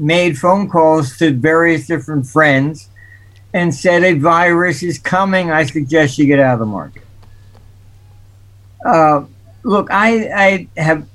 [0.00, 2.88] made phone calls to various different friends
[3.52, 5.50] and said a virus is coming.
[5.50, 7.02] I suggest you get out of the market.
[8.84, 9.24] Uh,
[9.62, 11.06] look, I, I have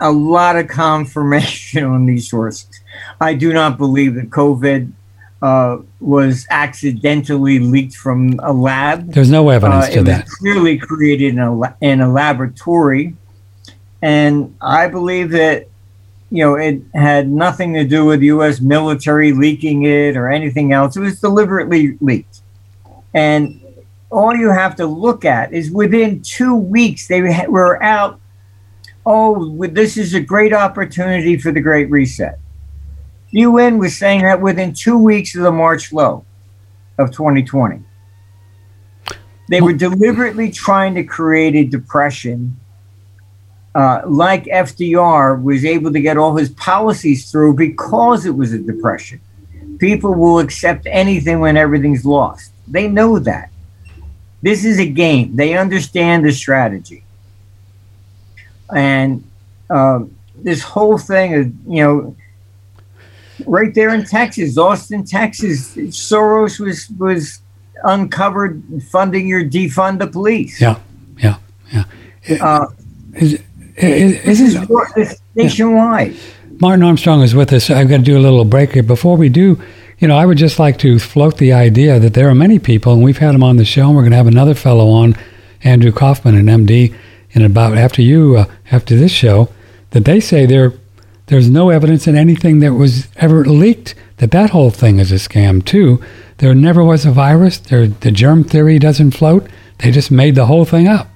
[0.00, 2.68] a lot of confirmation on these sources.
[3.20, 4.92] I do not believe that COVID
[5.42, 9.12] uh, was accidentally leaked from a lab.
[9.12, 10.20] There's no evidence uh, to that.
[10.20, 13.16] It was clearly created in a, in a laboratory.
[14.02, 15.68] And I believe that
[16.36, 18.60] you know, it had nothing to do with U.S.
[18.60, 20.94] military leaking it or anything else.
[20.94, 22.42] It was deliberately leaked.
[23.14, 23.58] And
[24.10, 28.20] all you have to look at is within two weeks, they were out.
[29.06, 32.38] Oh, this is a great opportunity for the Great Reset.
[33.32, 36.26] The UN was saying that within two weeks of the March low
[36.98, 37.82] of 2020.
[39.48, 42.60] They were deliberately trying to create a depression
[43.76, 48.58] uh, like FDR, was able to get all his policies through because it was a
[48.58, 49.20] depression.
[49.78, 52.52] People will accept anything when everything's lost.
[52.66, 53.50] They know that.
[54.40, 55.36] This is a game.
[55.36, 57.04] They understand the strategy.
[58.74, 59.22] And
[59.68, 62.16] uh, this whole thing of, you know,
[63.46, 67.42] right there in Texas, Austin, Texas, Soros was was
[67.84, 70.62] uncovered funding your defund the police.
[70.62, 70.80] Yeah,
[71.18, 71.36] yeah,
[71.70, 71.84] yeah.
[72.40, 72.68] Uh,
[73.16, 73.42] is,
[73.76, 76.12] this is nationwide.
[76.12, 76.20] Yeah.
[76.58, 77.68] Martin Armstrong is with us.
[77.68, 78.82] I've got to do a little break here.
[78.82, 79.60] Before we do,
[79.98, 82.92] you know, I would just like to float the idea that there are many people,
[82.94, 85.14] and we've had them on the show, and we're going to have another fellow on,
[85.62, 86.94] Andrew Kaufman, an MD,
[87.32, 89.48] in about after you, uh, after this show,
[89.90, 90.72] that they say there,
[91.26, 95.16] there's no evidence in anything that was ever leaked that that whole thing is a
[95.16, 96.02] scam too.
[96.38, 97.58] There never was a virus.
[97.58, 99.46] There, the germ theory doesn't float.
[99.78, 101.08] They just made the whole thing up.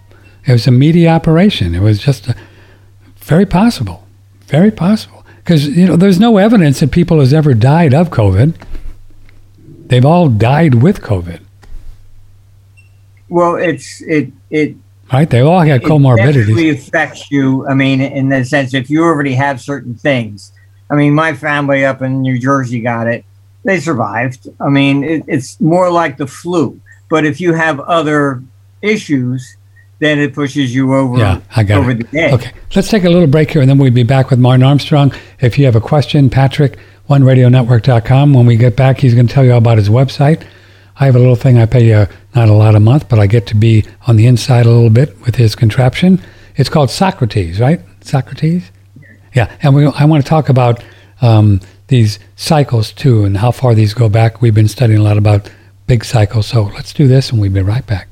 [0.46, 1.74] It was a media operation.
[1.74, 2.36] It was just a,
[3.20, 4.06] very possible.
[4.46, 5.24] Very possible.
[5.36, 8.54] Because, you know, there's no evidence that people has ever died of COVID.
[9.86, 11.40] They've all died with COVID.
[13.28, 14.76] Well, it's, it, it,
[15.12, 15.28] right?
[15.28, 16.60] They all had comorbidities.
[16.60, 17.66] It affects you.
[17.68, 20.52] I mean, in the sense, if you already have certain things.
[20.90, 23.24] I mean, my family up in New Jersey got it.
[23.64, 24.48] They survived.
[24.60, 26.80] I mean, it, it's more like the flu.
[27.08, 28.42] But if you have other
[28.82, 29.56] issues,
[30.00, 32.10] then it pushes you over, yeah, I got over it.
[32.10, 32.32] the edge.
[32.32, 35.12] Okay, let's take a little break here and then we'll be back with Martin Armstrong.
[35.40, 38.32] If you have a question, Patrick, oneradionetwork.com.
[38.32, 40.44] When we get back, he's going to tell you all about his website.
[40.96, 43.26] I have a little thing I pay uh, not a lot a month, but I
[43.26, 46.20] get to be on the inside a little bit with his contraption.
[46.56, 47.80] It's called Socrates, right?
[48.02, 48.70] Socrates?
[49.34, 50.82] Yeah, and we, I want to talk about
[51.22, 54.42] um, these cycles too and how far these go back.
[54.42, 55.50] We've been studying a lot about
[55.86, 58.09] big cycles, so let's do this and we'll be right back.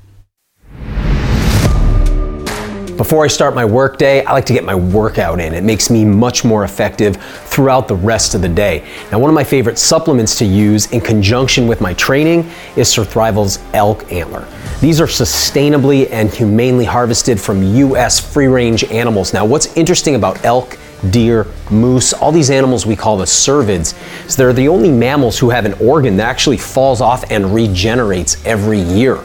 [2.99, 5.55] Before I start my workday, I like to get my workout in.
[5.55, 8.85] It makes me much more effective throughout the rest of the day.
[9.13, 13.61] Now, one of my favorite supplements to use in conjunction with my training is Surthrival's
[13.73, 14.49] elk antler.
[14.81, 18.19] These are sustainably and humanely harvested from U.S.
[18.19, 19.33] free range animals.
[19.33, 20.77] Now, what's interesting about elk,
[21.11, 23.95] deer, moose, all these animals we call the cervids,
[24.27, 28.45] is they're the only mammals who have an organ that actually falls off and regenerates
[28.45, 29.23] every year.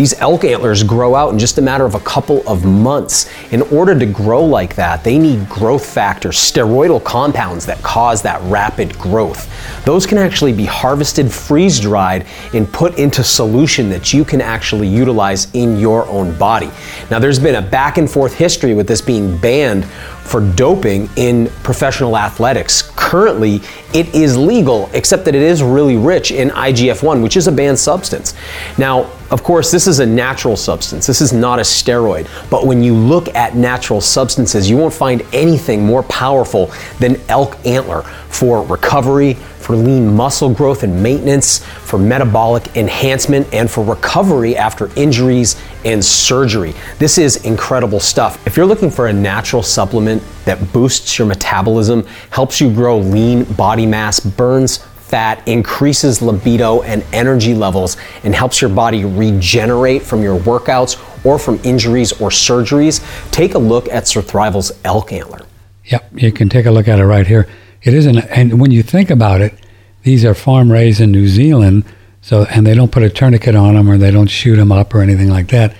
[0.00, 3.30] These elk antlers grow out in just a matter of a couple of months.
[3.52, 8.40] In order to grow like that, they need growth factors, steroidal compounds that cause that
[8.44, 9.46] rapid growth.
[9.84, 14.88] Those can actually be harvested, freeze dried, and put into solution that you can actually
[14.88, 16.70] utilize in your own body.
[17.10, 21.48] Now, there's been a back and forth history with this being banned for doping in
[21.62, 22.90] professional athletics.
[22.96, 23.60] Currently,
[23.92, 27.52] it is legal, except that it is really rich in IGF 1, which is a
[27.52, 28.32] banned substance.
[28.78, 31.06] Now, of course, this is a natural substance.
[31.06, 32.28] This is not a steroid.
[32.50, 37.56] But when you look at natural substances, you won't find anything more powerful than elk
[37.64, 44.56] antler for recovery, for lean muscle growth and maintenance, for metabolic enhancement, and for recovery
[44.56, 46.74] after injuries and surgery.
[46.98, 48.44] This is incredible stuff.
[48.46, 53.44] If you're looking for a natural supplement that boosts your metabolism, helps you grow lean
[53.44, 54.78] body mass, burns
[55.10, 61.38] fat, increases libido and energy levels, and helps your body regenerate from your workouts or
[61.38, 65.40] from injuries or surgeries, take a look at Sir Surthrival's elk antler.
[65.84, 67.48] Yep, you can take a look at it right here.
[67.82, 69.54] It isn't, and when you think about it,
[70.02, 71.84] these are farm raised in New Zealand,
[72.20, 74.94] so and they don't put a tourniquet on them or they don't shoot them up
[74.94, 75.74] or anything like that.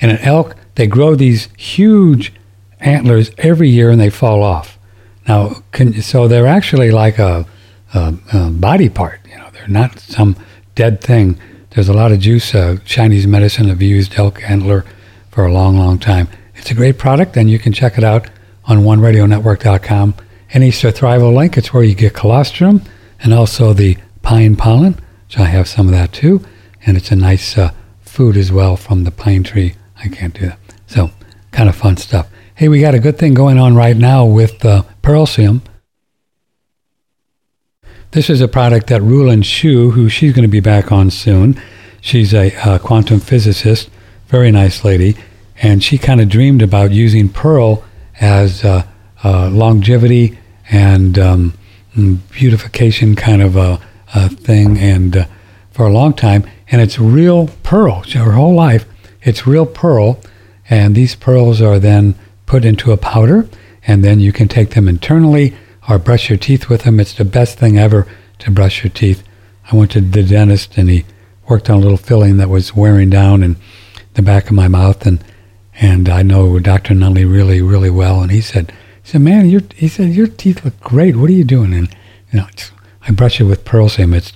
[0.00, 2.32] And an elk, they grow these huge
[2.80, 4.78] antlers every year and they fall off.
[5.26, 7.46] Now, can, so they're actually like a,
[7.94, 9.20] a, a, body part.
[9.30, 10.36] You know, they're not some
[10.74, 11.38] dead thing.
[11.70, 12.54] There's a lot of juice.
[12.54, 14.84] Uh, Chinese medicine have used elk antler
[15.30, 16.28] for a long, long time.
[16.54, 18.28] It's a great product, and you can check it out
[18.66, 20.14] on OneRadioNetwork.com
[20.52, 21.58] any Surthrival link.
[21.58, 22.82] It's where you get colostrum
[23.20, 26.44] and also the pine pollen, which I have some of that too.
[26.86, 29.74] And it's a nice uh, food as well from the pine tree.
[29.98, 30.58] I can't do that.
[30.86, 31.10] So,
[31.50, 32.28] kind of fun stuff.
[32.54, 35.62] Hey, we got a good thing going on right now with uh, Pearlsium.
[38.14, 41.60] This is a product that Rulin Xiu, who she's going to be back on soon.
[42.00, 43.90] She's a uh, quantum physicist,
[44.28, 45.16] very nice lady,
[45.60, 47.82] and she kind of dreamed about using pearl
[48.20, 48.86] as uh,
[49.24, 50.38] uh, longevity
[50.70, 51.54] and um,
[52.30, 53.80] beautification kind of a,
[54.14, 55.26] a thing, and uh,
[55.72, 56.48] for a long time.
[56.70, 58.04] And it's real pearl.
[58.04, 58.86] Her whole life,
[59.22, 60.20] it's real pearl,
[60.70, 62.14] and these pearls are then
[62.46, 63.48] put into a powder,
[63.88, 65.52] and then you can take them internally
[65.88, 67.00] or brush your teeth with them.
[67.00, 68.06] It's the best thing ever
[68.40, 69.22] to brush your teeth.
[69.70, 71.04] I went to the dentist, and he
[71.48, 73.56] worked on a little filling that was wearing down in
[74.14, 75.22] the back of my mouth, and
[75.80, 76.94] and I know Dr.
[76.94, 80.64] Nunley really, really well, and he said he said, "Man, your he said your teeth
[80.64, 81.16] look great.
[81.16, 81.88] What are you doing?" And
[82.32, 82.46] you know,
[83.06, 84.14] I brush it with Pearlsium.
[84.14, 84.32] It's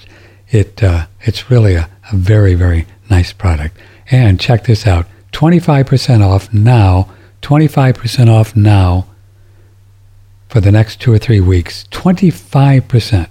[0.50, 3.76] it uh, it's really a, a very very nice product.
[4.10, 7.08] And check this out: twenty five percent off now.
[7.40, 9.06] Twenty five percent off now.
[10.48, 13.28] For the next two or three weeks, twenty five percent.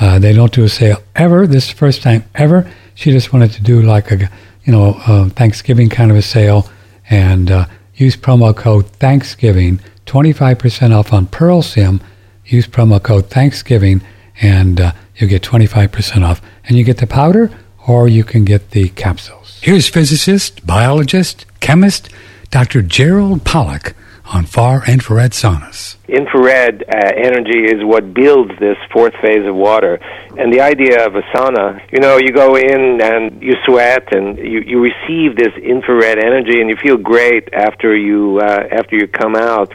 [0.00, 1.46] Uh, they don't do a sale ever.
[1.46, 2.70] This first time ever.
[2.94, 4.30] She just wanted to do like a,
[4.64, 6.68] you know, a Thanksgiving kind of a sale,
[7.10, 12.00] and uh, use promo code Thanksgiving 25% off on Pearlsium.
[12.46, 14.02] Use promo code Thanksgiving
[14.40, 16.42] and uh, you'll get 25% off.
[16.66, 17.50] And you get the powder
[17.86, 19.58] or you can get the capsules.
[19.62, 22.08] Here's physicist, biologist, chemist,
[22.50, 22.82] Dr.
[22.82, 23.94] Gerald Pollack
[24.32, 25.96] on far infrared saunas.
[26.08, 29.98] Infrared uh, energy is what builds this fourth phase of water.
[30.38, 34.38] And the idea of a sauna, you know, you go in and you sweat and
[34.38, 39.06] you, you receive this infrared energy and you feel great after you uh, after you
[39.08, 39.72] come out.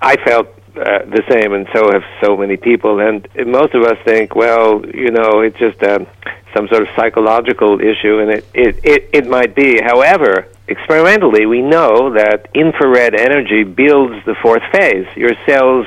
[0.00, 3.00] I felt uh, the same, and so have so many people.
[3.00, 6.06] And most of us think, well, you know, it's just um,
[6.54, 9.80] some sort of psychological issue, and it, it, it, it might be.
[9.80, 15.06] However, experimentally, we know that infrared energy builds the fourth phase.
[15.16, 15.86] Your cells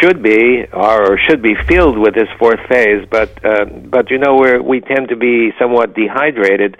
[0.00, 4.18] should be are, or should be filled with this fourth phase, but uh, but you
[4.18, 6.76] know we we tend to be somewhat dehydrated.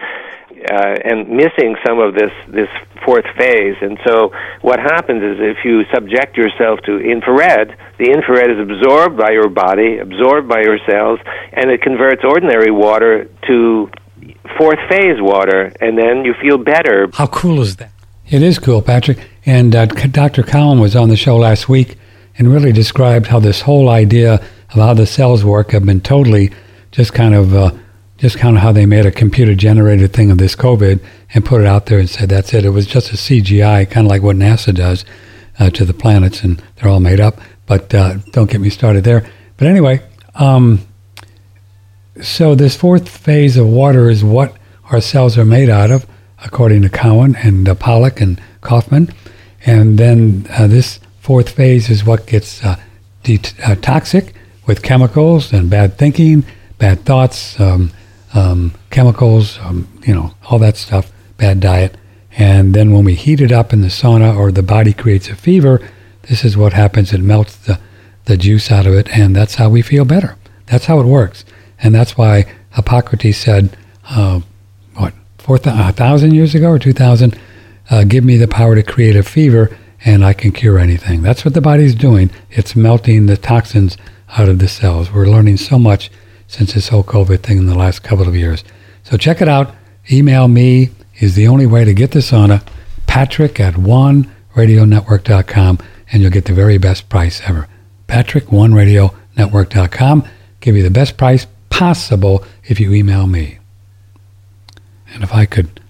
[0.66, 2.68] Uh, and missing some of this this
[3.05, 3.76] fourth phase.
[3.81, 9.16] And so, what happens is if you subject yourself to infrared, the infrared is absorbed
[9.16, 11.20] by your body, absorbed by your cells,
[11.53, 13.90] and it converts ordinary water to
[14.59, 17.09] fourth phase water, and then you feel better.
[17.12, 17.93] How cool is that?
[18.28, 19.18] It is cool, Patrick.
[19.45, 20.43] And uh, Dr.
[20.43, 21.97] Cowan was on the show last week
[22.38, 26.51] and really described how this whole idea of how the cells work have been totally
[26.90, 27.70] just kind of uh,
[28.18, 31.04] just kind of how they made a computer generated thing of this COVID
[31.34, 32.64] and put it out there and said that's it.
[32.64, 35.04] It was just a CGI, kind of like what NASA does
[35.58, 37.40] uh, to the planets, and they're all made up.
[37.66, 39.28] But uh, don't get me started there.
[39.56, 40.02] But anyway,
[40.34, 40.86] um,
[42.22, 44.56] so this fourth phase of water is what
[44.90, 46.06] our cells are made out of,
[46.44, 49.12] according to Cowan and uh, Pollack and Kaufman.
[49.64, 52.76] And then uh, this fourth phase is what gets uh,
[53.24, 54.34] de- uh, toxic
[54.66, 56.44] with chemicals and bad thinking,
[56.78, 57.90] bad thoughts, um,
[58.37, 61.97] um, chemicals, um, you know, all that stuff, bad diet.
[62.39, 65.34] And then when we heat it up in the sauna or the body creates a
[65.34, 65.80] fever,
[66.28, 67.12] this is what happens.
[67.12, 67.80] It melts the,
[68.26, 70.37] the juice out of it, and that's how we feel better.
[70.66, 71.45] That's how it works.
[71.82, 73.76] And that's why Hippocrates said,
[74.11, 74.41] uh,
[74.97, 77.39] what, 4,000 years ago or 2,000,
[77.91, 81.22] uh, give me the power to create a fever and I can cure anything.
[81.22, 82.30] That's what the body's doing.
[82.51, 83.97] It's melting the toxins
[84.37, 85.11] out of the cells.
[85.11, 86.11] We're learning so much
[86.49, 88.64] since this whole COVID thing in the last couple of years.
[89.05, 89.74] So check it out.
[90.11, 92.62] Email me is the only way to get the sauna.
[93.07, 95.78] Patrick at oneradionetwork.com
[96.12, 97.66] and you'll get the very best price ever.
[98.07, 100.24] Patrick, oneradionetwork.com.
[100.61, 103.59] Give you the best price possible if you email me.
[105.12, 105.80] And if I could.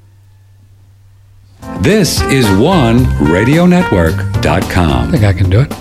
[1.81, 5.09] This is OneRadioNetwork.com.
[5.09, 5.75] I think I can do it.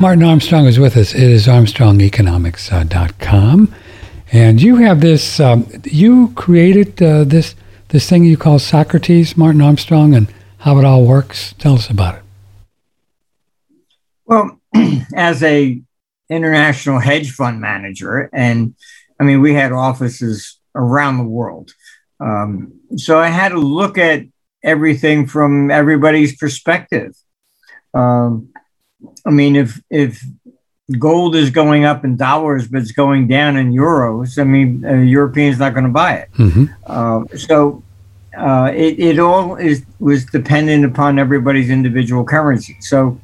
[0.00, 1.14] Martin Armstrong is with us.
[1.14, 3.72] It is ArmstrongEconomics.com.
[3.72, 3.76] Uh,
[4.32, 7.54] And you have this, um, you created uh, this
[7.88, 11.54] this thing you call Socrates, Martin Armstrong, and how it all works.
[11.58, 12.22] Tell us about it.
[14.24, 14.58] Well,
[15.14, 15.82] as a
[16.30, 18.74] international hedge fund manager, and
[19.20, 21.72] I mean, we had offices around the world.
[22.18, 24.22] Um, so I had to look at
[24.64, 27.14] everything from everybody's perspective.
[27.92, 28.48] Um,
[29.26, 30.24] I mean, if if
[30.98, 34.38] gold is going up in dollars, but it's going down in euros.
[34.38, 36.32] I mean, a European's not going to buy it.
[36.32, 36.64] Mm-hmm.
[36.86, 37.82] Uh, so
[38.36, 42.76] uh, it, it all is was dependent upon everybody's individual currency.
[42.80, 43.20] So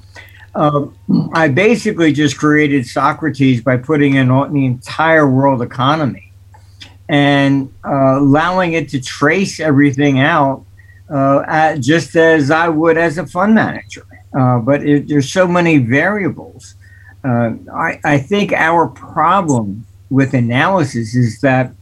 [0.54, 0.86] uh,
[1.32, 6.32] I basically just created Socrates by putting in the entire world economy
[7.08, 10.64] and uh, allowing it to trace everything out
[11.10, 14.06] uh, at, just as I would as a fund manager.
[14.38, 16.74] Uh, but it, there's so many variables
[17.24, 21.72] uh, I, I think our problem with analysis is that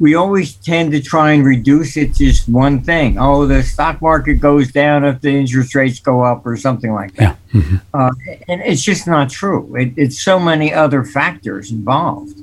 [0.00, 3.18] we always tend to try and reduce it to just one thing.
[3.18, 7.14] Oh, the stock market goes down if the interest rates go up or something like
[7.16, 7.36] that.
[7.52, 7.60] Yeah.
[7.60, 7.76] Mm-hmm.
[7.92, 8.10] Uh,
[8.48, 9.76] and it's just not true.
[9.76, 12.40] It, it's so many other factors involved.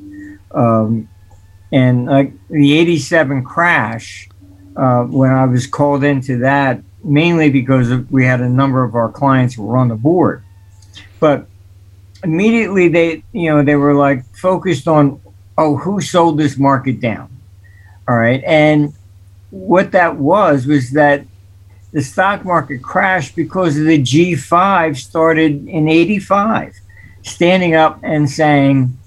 [0.52, 1.10] Um,
[1.72, 4.30] and like the 87 crash,
[4.76, 9.12] uh, when I was called into that, mainly because we had a number of our
[9.12, 10.44] clients who were on the board.
[11.20, 11.48] But
[12.24, 15.20] immediately they you know they were like focused on
[15.58, 17.30] oh who sold this market down
[18.08, 18.94] all right and
[19.50, 21.24] what that was was that
[21.94, 26.76] the stock market crashed because of the G5 started in 85
[27.24, 28.98] standing up and saying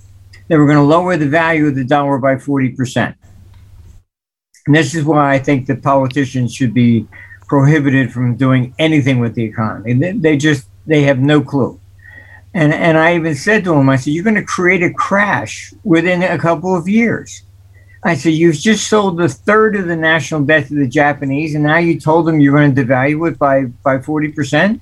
[0.49, 3.15] they were going to lower the value of the dollar by 40%.
[4.67, 7.07] And this is why I think that politicians should be
[7.49, 9.95] prohibited from doing anything with the economy.
[9.95, 11.80] They, they just they have no clue.
[12.53, 15.73] And, and I even said to him, I said, you're going to create a crash
[15.85, 17.43] within a couple of years.
[18.03, 21.65] I said, you've just sold the third of the national debt to the Japanese, and
[21.65, 24.81] now you told them you're going to devalue it by, by 40%.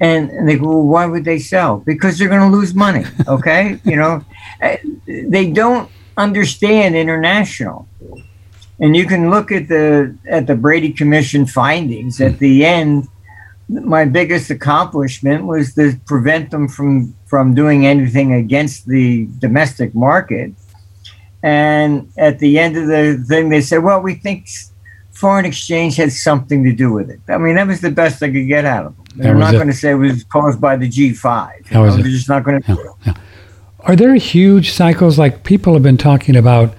[0.00, 1.78] And, and they go, well, why would they sell?
[1.78, 3.04] Because they're going to lose money.
[3.28, 3.80] Okay.
[3.84, 4.24] you know,
[4.60, 7.88] eh, they don't understand international.
[8.80, 13.08] And you can look at the, at the Brady Commission findings at the end
[13.68, 20.52] my biggest accomplishment was to prevent them from from doing anything against the domestic market.
[21.42, 24.48] And at the end of the thing, they said, "Well, we think
[25.12, 28.30] foreign exchange had something to do with it." I mean, that was the best I
[28.30, 29.06] could get out of them.
[29.16, 31.70] They're not going to say it was caused by the G5.
[31.72, 32.72] Know, they're just not going to.
[32.72, 33.14] Yeah, yeah.
[33.80, 36.74] Are there huge cycles like people have been talking about?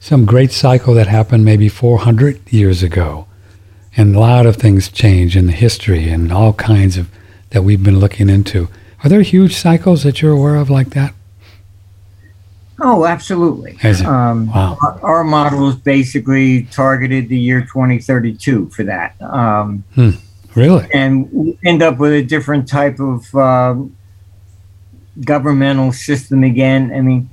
[0.00, 3.28] Some great cycle that happened maybe 400 years ago
[3.96, 7.08] and a lot of things change in the history and all kinds of
[7.50, 8.68] that we've been looking into.
[9.04, 11.14] Are there huge cycles that you're aware of like that?
[12.80, 13.78] Oh, absolutely.
[14.04, 14.76] Um, wow.
[14.80, 19.20] Our, our, model is basically targeted the year 2032 for that.
[19.22, 20.10] Um, hmm.
[20.54, 20.88] Really?
[20.92, 23.76] And we end up with a different type of uh,
[25.24, 26.92] governmental system again.
[26.92, 27.30] I mean,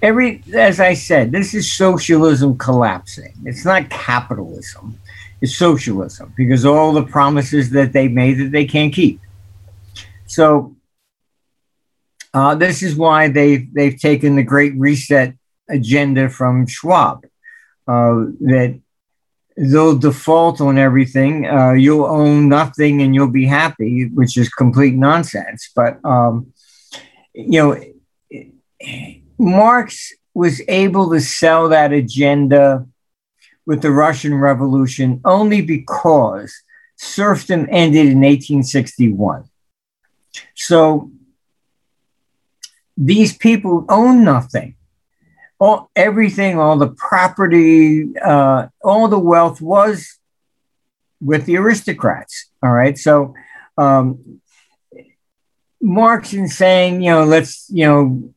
[0.00, 3.34] every, as I said, this is socialism collapsing.
[3.44, 4.98] It's not capitalism
[5.40, 9.20] is socialism because all the promises that they made that they can't keep.
[10.26, 10.76] So
[12.32, 15.34] uh, this is why they they've taken the Great Reset
[15.68, 17.24] agenda from Schwab.
[17.88, 18.80] Uh, that
[19.56, 21.46] they'll default on everything.
[21.46, 25.70] Uh, you'll own nothing and you'll be happy, which is complete nonsense.
[25.74, 26.52] But um,
[27.32, 27.82] you know,
[29.38, 32.86] Marx was able to sell that agenda
[33.66, 36.62] with the Russian Revolution only because
[36.96, 39.44] serfdom ended in 1861.
[40.54, 41.10] So
[42.96, 44.74] these people own nothing.
[45.58, 50.18] all everything, all the property, uh, all the wealth was
[51.20, 52.50] with the aristocrats.
[52.62, 53.34] All right, so
[53.78, 54.40] um,
[55.80, 58.34] Marx in saying, you know, let's, you know,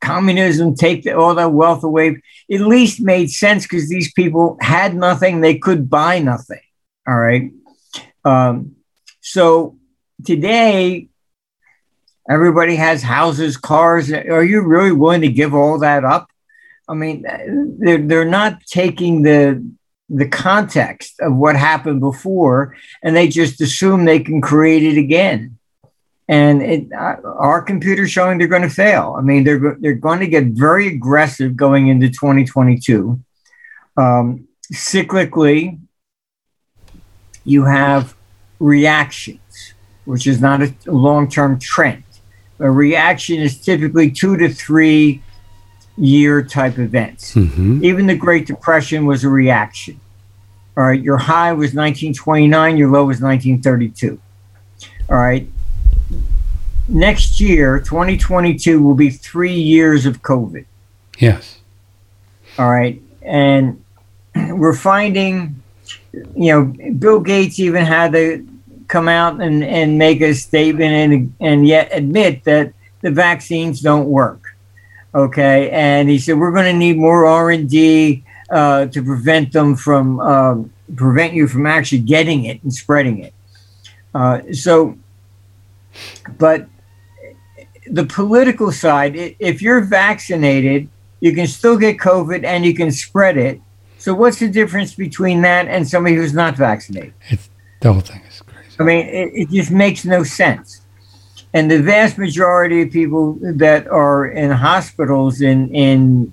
[0.00, 2.20] communism take the, all that wealth away,
[2.50, 6.60] at least made sense because these people had nothing, they could buy nothing.
[7.06, 7.50] All right.
[8.24, 8.76] Um,
[9.20, 9.78] so
[10.24, 11.08] today,
[12.28, 14.12] everybody has houses, cars.
[14.12, 16.28] Are you really willing to give all that up?
[16.88, 17.24] I mean,
[17.78, 19.64] they're, they're not taking the
[20.12, 25.56] the context of what happened before, and they just assume they can create it again.
[26.30, 29.16] And it, uh, our computer's showing they're going to fail.
[29.18, 33.20] I mean, they're they're going to get very aggressive going into 2022.
[33.96, 35.80] Um, cyclically,
[37.44, 38.14] you have
[38.60, 39.74] reactions,
[40.04, 42.04] which is not a long-term trend.
[42.60, 45.24] A reaction is typically two to three
[45.96, 47.34] year type events.
[47.34, 47.84] Mm-hmm.
[47.84, 49.98] Even the Great Depression was a reaction.
[50.76, 54.20] All right, your high was 1929, your low was 1932.
[55.08, 55.48] All right.
[56.90, 60.66] Next year, 2022, will be three years of COVID.
[61.18, 61.58] Yes.
[62.58, 63.00] All right.
[63.22, 63.82] And
[64.34, 65.62] we're finding,
[66.12, 68.46] you know, Bill Gates even had to
[68.88, 72.72] come out and, and make a statement and, and yet admit that
[73.02, 74.56] the vaccines don't work
[75.14, 80.20] okay and he said we're going to need more r&d uh, to prevent them from
[80.20, 80.56] uh,
[80.96, 83.34] prevent you from actually getting it and spreading it
[84.14, 84.96] uh, so
[86.38, 86.68] but
[87.86, 90.88] the political side if you're vaccinated
[91.20, 93.60] you can still get covid and you can spread it.
[93.98, 97.12] So what's the difference between that and somebody who's not vaccinated?
[97.28, 97.50] It's
[97.80, 98.76] the whole thing is crazy.
[98.78, 100.80] I mean it, it just makes no sense.
[101.52, 106.32] And the vast majority of people that are in hospitals in in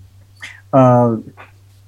[0.74, 1.18] uh,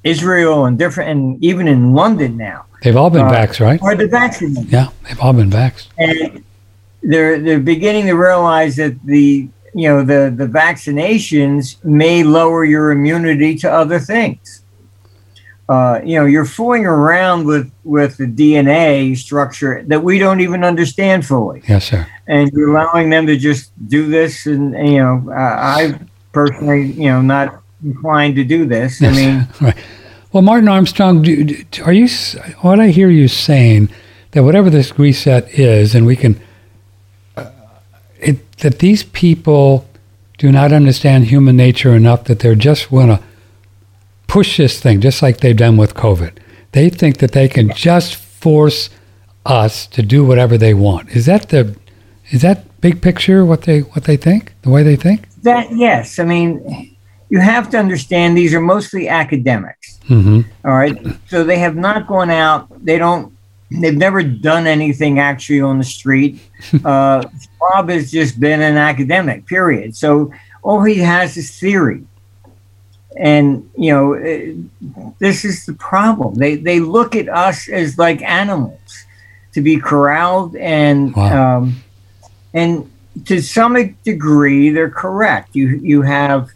[0.03, 3.81] Israel and different, and even in London now, they've all been uh, vaxxed, right?
[3.83, 4.71] Are the vaccinated?
[4.71, 6.43] Yeah, they've all been vaxxed, and
[7.01, 12.91] they're they're beginning to realize that the you know the the vaccinations may lower your
[12.91, 14.63] immunity to other things
[15.69, 20.63] uh, you know, you're fooling around with with the DNA structure that we don't even
[20.63, 21.61] understand fully.
[21.69, 22.07] Yes, sir.
[22.25, 25.99] And you're allowing them to just do this, and, and you know, uh, I
[26.31, 28.99] personally, you know, not inclined to do this.
[28.99, 29.77] Yes, I mean, right.
[30.33, 32.07] Well, Martin Armstrong, do, do, are you?
[32.61, 33.89] What I hear you saying
[34.31, 36.41] that whatever this reset is, and we can,
[38.59, 39.87] that these people
[40.37, 43.21] do not understand human nature enough that they're just going to
[44.27, 46.37] push this thing just like they've done with COVID.
[46.71, 48.89] They think that they can just force
[49.45, 51.09] us to do whatever they want.
[51.09, 51.75] Is that the
[52.29, 54.53] is that big picture what they what they think?
[54.61, 55.27] The way they think?
[55.41, 56.19] That yes.
[56.19, 56.95] I mean,
[57.29, 59.99] you have to understand these are mostly academics.
[60.07, 60.41] Mm-hmm.
[60.67, 60.97] All right.
[61.27, 62.67] So they have not gone out.
[62.85, 63.33] They don't
[63.71, 66.41] they've never done anything actually on the street.
[66.85, 67.23] Uh,
[67.59, 69.95] Bob has just been an academic, period.
[69.95, 72.03] So all he has is theory
[73.17, 78.21] and you know uh, this is the problem they they look at us as like
[78.21, 79.05] animals
[79.51, 81.57] to be corralled and wow.
[81.57, 81.75] um,
[82.53, 82.89] and
[83.25, 86.49] to some degree they're correct you you have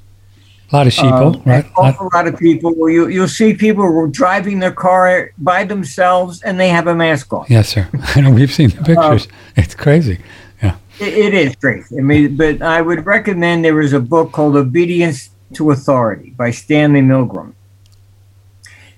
[0.74, 1.66] a lot of sheeple, uh, right?
[1.78, 2.74] A lot of people.
[2.90, 7.46] You you'll see people driving their car by themselves and they have a mask on.
[7.48, 7.88] Yes, sir.
[8.16, 9.28] I know we've seen the pictures.
[9.28, 10.20] Uh, it's crazy.
[10.64, 12.00] Yeah, it, it is crazy.
[12.00, 16.50] I mean, but I would recommend there was a book called Obedience to Authority by
[16.50, 17.54] Stanley Milgram.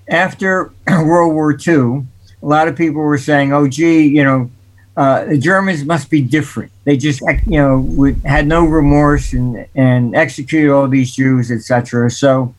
[0.08, 2.06] After World War II,
[2.42, 4.50] a lot of people were saying, oh, gee, you know,
[4.96, 6.72] uh, the Germans must be different.
[6.84, 12.10] They just, you know, would, had no remorse and, and executed all these Jews, etc.
[12.10, 12.54] So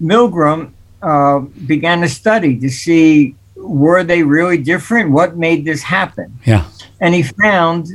[0.00, 5.10] Milgram uh, began a study to see were they really different?
[5.10, 6.38] What made this happen?
[6.46, 6.66] Yeah.
[6.98, 7.88] And he found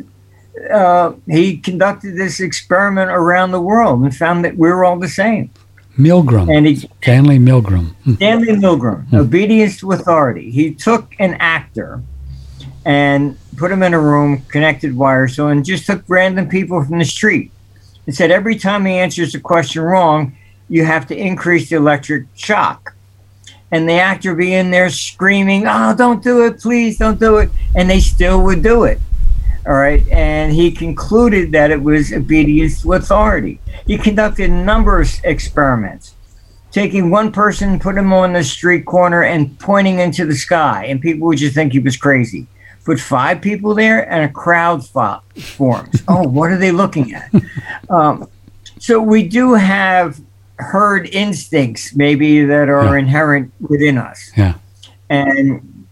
[0.71, 5.09] uh, he conducted this experiment around the world and found that we are all the
[5.09, 5.49] same.
[5.97, 6.55] Milgram.
[6.55, 7.95] And he, Stanley Milgram.
[8.03, 8.13] Hmm.
[8.15, 9.15] Stanley Milgram, hmm.
[9.15, 10.51] obedience to authority.
[10.51, 12.01] He took an actor
[12.85, 16.99] and put him in a room, connected wires, so and just took random people from
[16.99, 17.51] the street
[18.05, 20.37] and said every time he answers a question wrong,
[20.69, 22.95] you have to increase the electric shock.
[23.71, 27.49] And the actor be in there screaming, "Oh, don't do it, please, don't do it,"
[27.75, 28.99] and they still would do it.
[29.67, 30.07] All right.
[30.09, 33.59] And he concluded that it was obedience to authority.
[33.87, 36.13] He conducted a number of experiments,
[36.71, 40.85] taking one person, put him on the street corner, and pointing into the sky.
[40.87, 42.45] And people would just think he was crazy.
[42.85, 46.03] Put five people there, and a crowd forms.
[46.07, 47.29] oh, what are they looking at?
[47.89, 48.27] Um,
[48.79, 50.21] so we do have
[50.59, 52.99] herd instincts maybe that are Yeah.
[52.99, 54.31] inherent within us.
[54.37, 54.53] Yeah.
[55.09, 55.85] And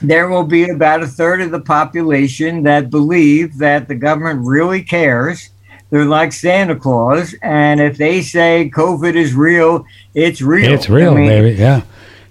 [0.00, 4.82] there will be about a third of the population that believe that the government really
[4.82, 5.50] cares.
[5.90, 10.72] They're like Santa Claus, and if they say COVID is real, it's real.
[10.72, 11.58] It's real, I mean, baby.
[11.58, 11.82] Yeah.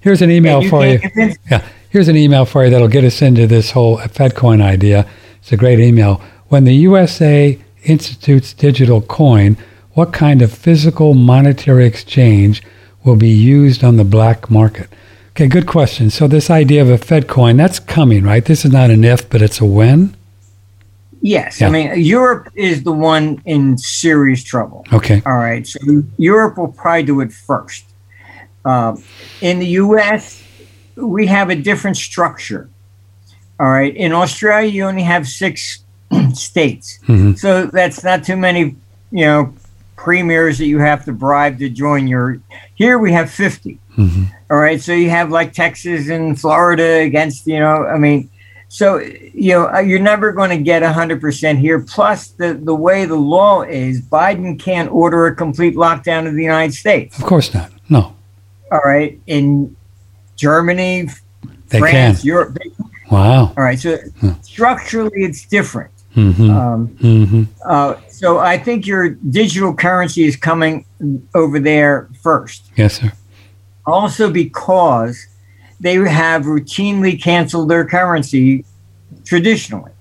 [0.02, 1.00] Here's an email and for you.
[1.50, 1.62] Yeah.
[1.92, 5.06] Here's an email for you that'll get us into this whole FedCoin idea.
[5.42, 6.22] It's a great email.
[6.48, 9.58] When the USA institutes digital coin,
[9.92, 12.64] what kind of physical monetary exchange
[13.04, 14.88] will be used on the black market?
[15.32, 16.10] Okay, good question.
[16.10, 18.46] So this idea of a Fed coin, that's coming, right?
[18.46, 20.16] This is not an if, but it's a when.
[21.22, 21.68] Yes, Yeah.
[21.68, 24.86] I mean Europe is the one in serious trouble.
[24.94, 25.22] Okay.
[25.26, 25.80] All right, so
[26.18, 27.84] Europe will probably do it first.
[28.64, 29.04] Um,
[29.42, 30.41] in the U.S.,
[30.96, 32.70] we have a different structure.
[33.60, 35.84] All right, in Australia, you only have six
[36.34, 37.38] states, Mhm.
[37.38, 38.76] so that's not too many,
[39.12, 39.54] you know,
[39.96, 42.40] premiers that you have to bribe to join your.
[42.76, 44.26] Here we have 50 Mhm.
[44.50, 48.30] All right, so you have like Texas and Florida against, you know, I mean,
[48.68, 51.80] so you know uh, you're never going to get 100% here.
[51.80, 56.42] Plus, the the way the law is, Biden can't order a complete lockdown of the
[56.44, 57.20] United States.
[57.20, 57.70] Of course not.
[57.90, 58.16] No,
[58.72, 59.76] All right, in
[60.42, 61.08] Germany,
[61.70, 62.28] they France, can.
[62.28, 62.58] Europe.
[63.12, 63.54] Wow.
[63.56, 63.98] All right, so
[64.42, 65.92] structurally it's different.
[66.16, 70.86] hmm Um, hmm uh, so I think your digital currency is coming
[71.36, 72.72] over there first.
[72.76, 73.12] Yes, sir.
[73.86, 75.28] Also because
[75.80, 78.66] they have routinely canceled their currency
[79.26, 79.92] traditionally.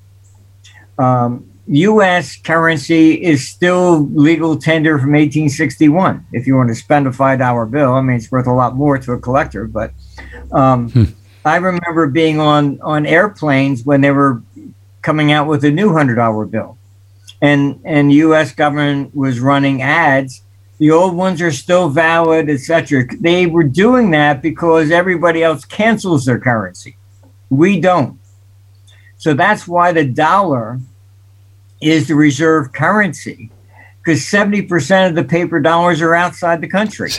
[0.99, 2.37] Um, U.S.
[2.37, 6.27] currency is still legal tender from 1861.
[6.33, 8.75] If you want to spend a five dollar bill, I mean it's worth a lot
[8.75, 9.67] more to a collector.
[9.67, 9.93] But
[10.53, 11.05] um, Hmm.
[11.45, 14.43] I remember being on on airplanes when they were
[15.03, 16.77] coming out with a new hundred dollar bill,
[17.41, 18.53] and and U.S.
[18.53, 20.43] government was running ads.
[20.79, 23.05] The old ones are still valid, etc.
[23.21, 26.97] They were doing that because everybody else cancels their currency.
[27.51, 28.19] We don't.
[29.19, 30.81] So that's why the dollar
[31.83, 33.51] is the reserve currency,
[34.03, 37.11] because 70% of the paper dollars are outside the country.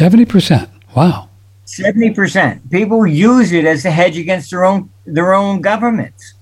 [1.72, 2.70] Seventy percent.
[2.70, 6.34] People use it as a hedge against their own their own governments.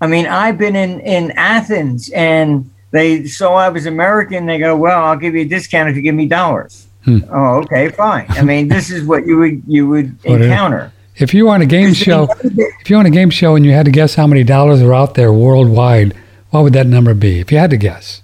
[0.00, 4.46] I mean, I've been in, in Athens and they saw I was American.
[4.46, 6.86] They go, well, I'll give you a discount if you give me dollars.
[7.04, 7.18] Hmm.
[7.30, 8.26] Oh, okay, fine.
[8.30, 10.90] I mean, this is what you would you would encounter.
[11.16, 13.66] If you were on a game show, if you were on a game show and
[13.66, 16.14] you had to guess how many dollars are out there worldwide,
[16.48, 17.40] what would that number be?
[17.40, 18.22] If you had to guess,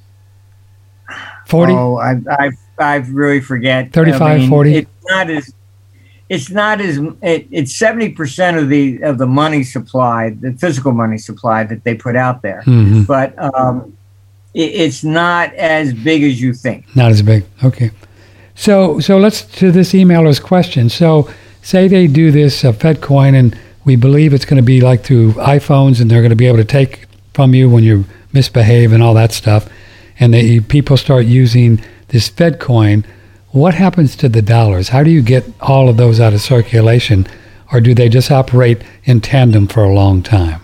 [1.46, 1.74] forty.
[1.74, 3.92] Oh, I I I really forget.
[3.92, 4.76] 35, I mean, 40?
[4.76, 5.52] It's not as
[6.28, 10.92] it's not as it, it's seventy percent of the of the money supply, the physical
[10.92, 13.06] money supply that they put out there, Mhm.
[13.06, 13.92] but um,
[14.54, 16.84] it, it's not as big as you think.
[16.94, 17.44] Not as big.
[17.64, 17.90] Okay.
[18.54, 20.88] So so let's to this emailer's question.
[20.88, 21.30] So
[21.62, 25.02] say they do this uh, Fed coin and we believe it's going to be like
[25.02, 28.92] through iPhones and they're going to be able to take from you when you misbehave
[28.92, 29.66] and all that stuff,
[30.20, 33.04] and they, people start using this Fed coin.
[33.52, 34.90] What happens to the dollars?
[34.90, 37.26] How do you get all of those out of circulation,
[37.72, 40.60] or do they just operate in tandem for a long time?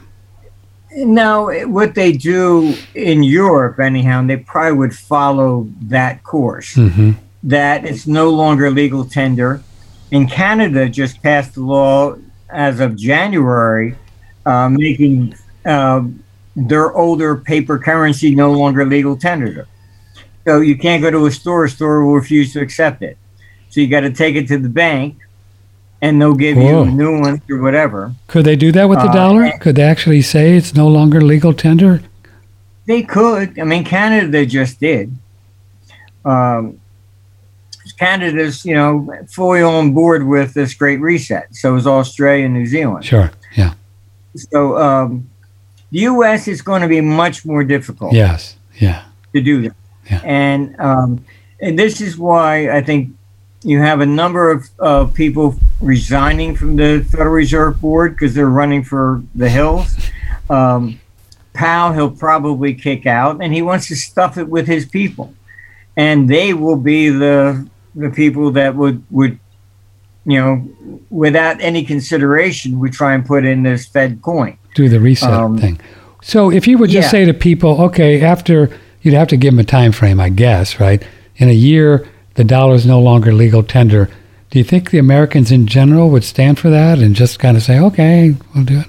[0.96, 6.74] No, what they do in Europe, anyhow, and they probably would follow that course.
[6.74, 7.12] hmm
[7.44, 9.62] that it's no longer legal tender.
[10.10, 12.16] In Canada, just passed a law
[12.48, 13.96] as of January,
[14.46, 16.02] uh, making uh,
[16.56, 19.66] their older paper currency no longer legal tender.
[20.46, 23.16] So you can't go to a store; a store will refuse to accept it.
[23.70, 25.16] So you got to take it to the bank,
[26.02, 26.84] and they'll give Whoa.
[26.84, 28.14] you a new one or whatever.
[28.28, 29.52] Could they do that with the Uh, dollar?
[29.60, 32.02] Could they actually say it's no longer legal tender?
[32.86, 33.58] They could.
[33.58, 35.16] I mean, Canada they just did.
[36.24, 36.78] Um,
[37.98, 41.54] Canada's, you know, fully on board with this Great Reset.
[41.54, 43.04] So is Australia and New Zealand.
[43.04, 43.30] Sure.
[43.56, 43.74] Yeah.
[44.34, 45.30] So um,
[45.90, 46.48] the U.S.
[46.48, 48.56] is going to be much more difficult Yes.
[48.78, 49.04] Yeah.
[49.34, 49.72] to do that.
[50.10, 50.20] Yeah.
[50.24, 51.24] And um,
[51.60, 53.14] and this is why I think
[53.62, 58.48] you have a number of uh, people resigning from the Federal Reserve Board because they're
[58.48, 59.96] running for the hills.
[60.50, 61.00] Um,
[61.54, 65.32] Powell, he'll probably kick out, and he wants to stuff it with his people,
[65.96, 69.38] and they will be the the people that would would
[70.26, 70.68] you know
[71.10, 74.58] without any consideration would try and put in this Fed coin.
[74.74, 75.80] Do the reset Um, thing.
[76.22, 77.10] So if you would just yeah.
[77.10, 78.70] say to people, okay, after
[79.04, 81.00] you'd have to give them a time frame, I guess, right?
[81.36, 84.10] In a year, the dollar is no longer legal tender.
[84.50, 87.62] Do you think the Americans in general would stand for that and just kind of
[87.62, 88.86] say, okay, we'll do it?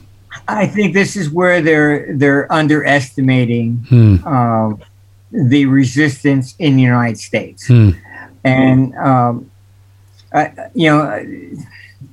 [0.48, 4.28] I think this is where they're they're underestimating Hmm.
[4.28, 4.82] um,
[5.32, 7.68] the resistance in the United States.
[7.68, 7.92] Hmm.
[8.44, 9.50] And um,
[10.32, 11.26] I, you know,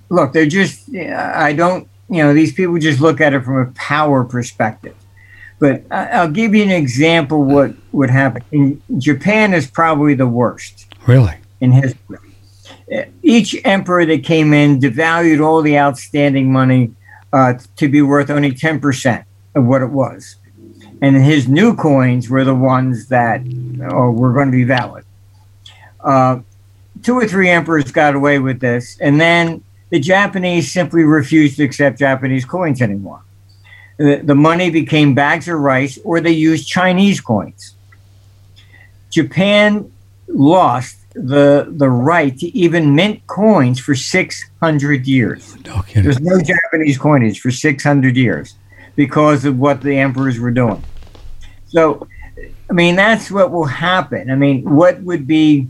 [0.08, 0.88] look, they're just.
[0.94, 1.86] I don't.
[2.08, 4.96] You know, these people just look at it from a power perspective.
[5.62, 7.44] But I'll give you an example.
[7.44, 10.86] What would happen in Japan is probably the worst.
[11.06, 11.36] Really?
[11.60, 12.18] In history,
[13.22, 16.90] each emperor that came in devalued all the outstanding money
[17.32, 20.34] uh, to be worth only ten percent of what it was,
[21.00, 23.40] and his new coins were the ones that
[23.88, 25.04] oh, were going to be valid.
[26.02, 26.40] Uh,
[27.04, 31.62] two or three emperors got away with this, and then the Japanese simply refused to
[31.62, 33.22] accept Japanese coins anymore.
[34.02, 37.74] The, money became bags of rice, or they used Chinese coins.
[39.10, 39.92] Japan
[40.26, 45.56] lost the the right to even mint coins for 600 years.
[45.66, 46.00] Okay.
[46.00, 48.54] There's no Japanese coinage for 600 years
[48.96, 50.82] because of what the emperors were doing.
[51.66, 52.06] So,
[52.68, 54.30] I mean, that's what will happen.
[54.30, 55.68] I mean, what would be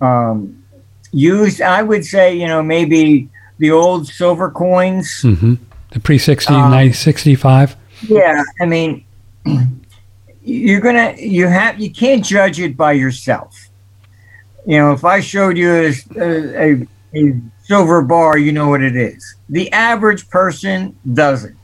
[0.00, 0.64] um,
[1.12, 1.60] used?
[1.60, 3.28] I would say, you know, maybe
[3.58, 5.22] the old silver coins.
[5.22, 5.54] Mm-hmm.
[5.92, 7.76] The pre 60, Um, 65.
[8.08, 9.04] Yeah, I mean,
[10.42, 13.68] you're gonna you have you can't judge it by yourself.
[14.66, 18.96] You know, if I showed you a, a, a silver bar, you know what it
[18.96, 19.36] is.
[19.48, 21.56] The average person doesn't.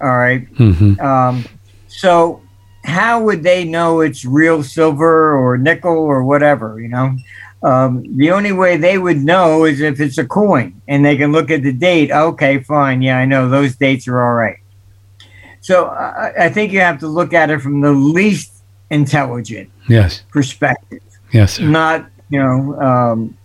[0.00, 0.52] All right.
[0.54, 1.00] Mm-hmm.
[1.00, 1.44] Um,
[1.88, 2.42] so
[2.84, 6.80] how would they know it's real silver or nickel or whatever?
[6.80, 7.16] You know,
[7.62, 11.32] um, the only way they would know is if it's a coin and they can
[11.32, 12.10] look at the date.
[12.12, 13.02] Okay, fine.
[13.02, 14.58] Yeah, I know those dates are all right.
[15.60, 18.52] So I, I think you have to look at it from the least
[18.90, 20.22] intelligent Yes.
[20.30, 21.02] perspective,
[21.32, 21.64] Yes, sir.
[21.64, 23.36] not you know, um,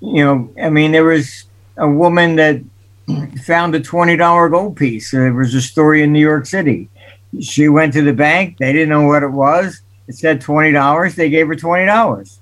[0.00, 0.48] you know.
[0.62, 1.44] I mean, there was
[1.76, 2.60] a woman that
[3.44, 5.10] found a twenty dollar gold piece.
[5.10, 6.88] There was a story in New York City.
[7.40, 8.56] She went to the bank.
[8.58, 9.82] They didn't know what it was.
[10.06, 11.14] It said twenty dollars.
[11.16, 12.38] They gave her twenty dollars.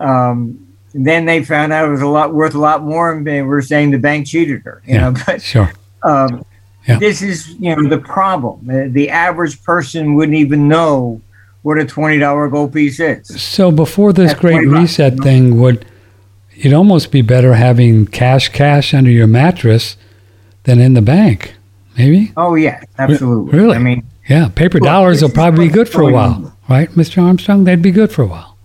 [0.00, 3.42] Um, then they found out it was a lot worth a lot more, and they
[3.42, 4.82] were saying the bank cheated her.
[4.86, 5.00] You Yeah.
[5.10, 5.70] know, but Sure.
[6.02, 6.44] um,
[6.88, 6.98] Yeah.
[6.98, 8.60] this is you know the problem.
[8.64, 11.20] The, the average person wouldn't even know
[11.62, 13.26] what a twenty dollar gold piece is.
[13.40, 15.22] So before this At great 20 bucks, reset you know?
[15.24, 15.84] thing, would
[16.56, 19.96] it'd almost be better having cash cash under your mattress
[20.64, 21.54] than in the bank?
[21.98, 22.32] Maybe.
[22.36, 23.56] Oh yeah, absolutely.
[23.58, 23.76] really?
[23.76, 26.52] I mean, Yeah, paper Well, dollars will probably be good for a while, on.
[26.68, 27.22] right, Mr.
[27.22, 27.64] Armstrong?
[27.64, 28.56] They'd be good for a while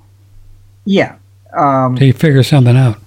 [0.88, 1.16] yeah.
[1.56, 2.98] Um, till you figure something out.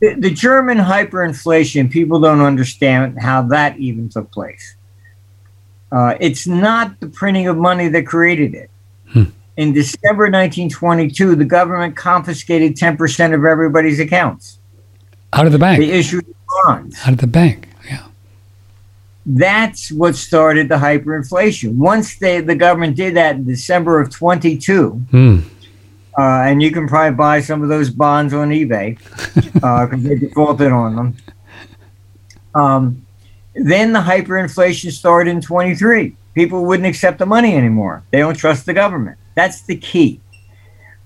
[0.00, 4.76] the, the German hyperinflation, people don't understand how that even took place.
[5.90, 8.70] Uh, it's not the printing of money that created it.
[9.08, 9.24] Hmm.
[9.56, 14.58] In December 1922, the government confiscated 10% of everybody's accounts.
[15.32, 15.80] Out of the bank.
[15.80, 16.26] They issued
[16.64, 16.96] bonds.
[17.04, 17.68] Out of the bank.
[17.88, 18.04] Yeah.
[19.26, 21.74] That's what started the hyperinflation.
[21.74, 25.38] Once they, the government did that in December of 22, Hmm.
[26.18, 28.98] Uh, and you can probably buy some of those bonds on eBay
[29.54, 31.16] because they defaulted on them.
[32.54, 33.06] Um,
[33.54, 36.16] then the hyperinflation started in 23.
[36.34, 38.02] People wouldn't accept the money anymore.
[38.10, 39.16] They don't trust the government.
[39.36, 40.20] That's the key.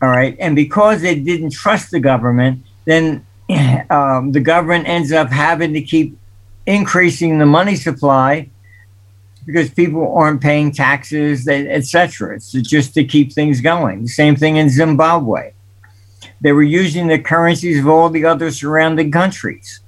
[0.01, 0.35] All right.
[0.41, 3.27] And because they didn't trust the government, then
[3.91, 6.17] um, the government ends up having to keep
[6.67, 8.49] increasing the money supply
[9.47, 12.37] because people aren't paying taxes, etc.
[12.37, 14.07] It's just to keep things going.
[14.07, 15.53] Same thing in Zimbabwe.
[16.41, 19.81] They were using the currencies of all the other surrounding countries.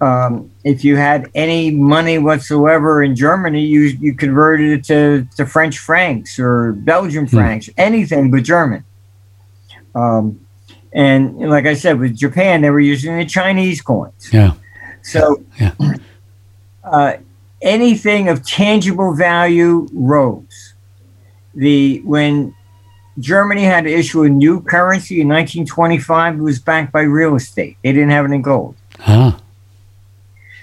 [0.00, 5.46] Um, if you had any money whatsoever in Germany, you you converted it to, to
[5.46, 8.84] French francs or Belgian francs, anything but German.
[9.94, 10.40] Um,
[10.92, 14.28] and like I said, with Japan, they were using the Chinese coins.
[14.32, 14.54] Yeah.
[15.02, 15.72] So, Yeah.
[16.84, 17.14] uh,
[17.62, 20.74] anything of tangible value rose.
[21.54, 22.54] The when
[23.18, 27.76] Germany had to issue a new currency in 1925, it was backed by real estate.
[27.82, 28.74] They didn't have any gold.
[29.00, 29.38] Ah.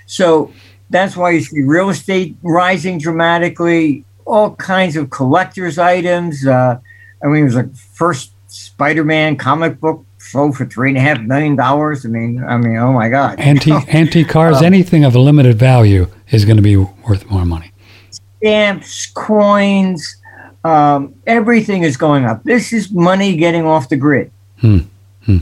[0.06, 0.52] So
[0.90, 4.04] that's why you see real estate rising dramatically.
[4.26, 6.46] All kinds of collectors' items.
[6.46, 6.80] Uh,
[7.24, 11.20] I mean, it was like first Spider-Man comic book sold for three and a half
[11.22, 12.06] million dollars.
[12.06, 13.40] I mean, I mean, oh my God!
[13.40, 17.46] Antique antique cars, Um, anything of a limited value is going to be worth more
[17.46, 17.72] money.
[18.38, 20.18] stamps, coins,
[20.64, 22.44] um, everything is going up.
[22.44, 24.32] This is money getting off the grid.
[24.60, 24.80] Hmm.
[25.26, 25.38] Hmm.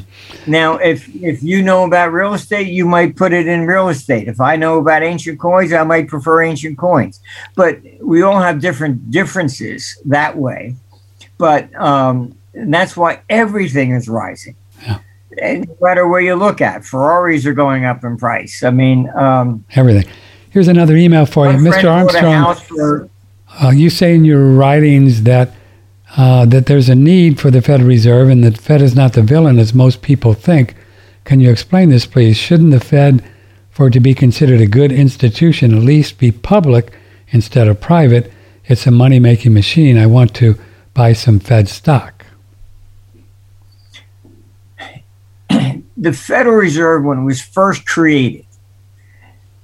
[0.48, 4.28] Now, if if you know about real estate, you might put it in real estate.
[4.28, 7.20] If I know about ancient coins, I might prefer ancient coins.
[7.56, 10.76] But we all have different differences that way.
[11.38, 14.56] But um, that's why everything is rising.
[14.82, 15.00] Yeah.
[15.42, 18.64] And no matter where you look at, Ferraris are going up in price.
[18.64, 20.12] I mean, um, Everything.
[20.58, 21.82] Here's another email for you, Mr.
[21.82, 22.56] friend bought a Armstrong.
[22.56, 23.10] for
[23.62, 25.54] Uh, you say in your writings that
[26.18, 29.14] uh, that there's a need for the Federal Reserve and that the Fed is not
[29.14, 30.74] the villain as most people think.
[31.26, 32.38] Can you explain this, please?
[32.38, 33.24] Shouldn't the Fed,
[33.70, 36.92] for it to be considered a good institution, at least be public
[37.30, 38.34] instead of private?
[38.66, 39.96] It's a money making machine.
[39.96, 40.58] I want to
[40.96, 42.26] buy some Fed stock.
[45.52, 48.47] the Federal Reserve, when it was first created,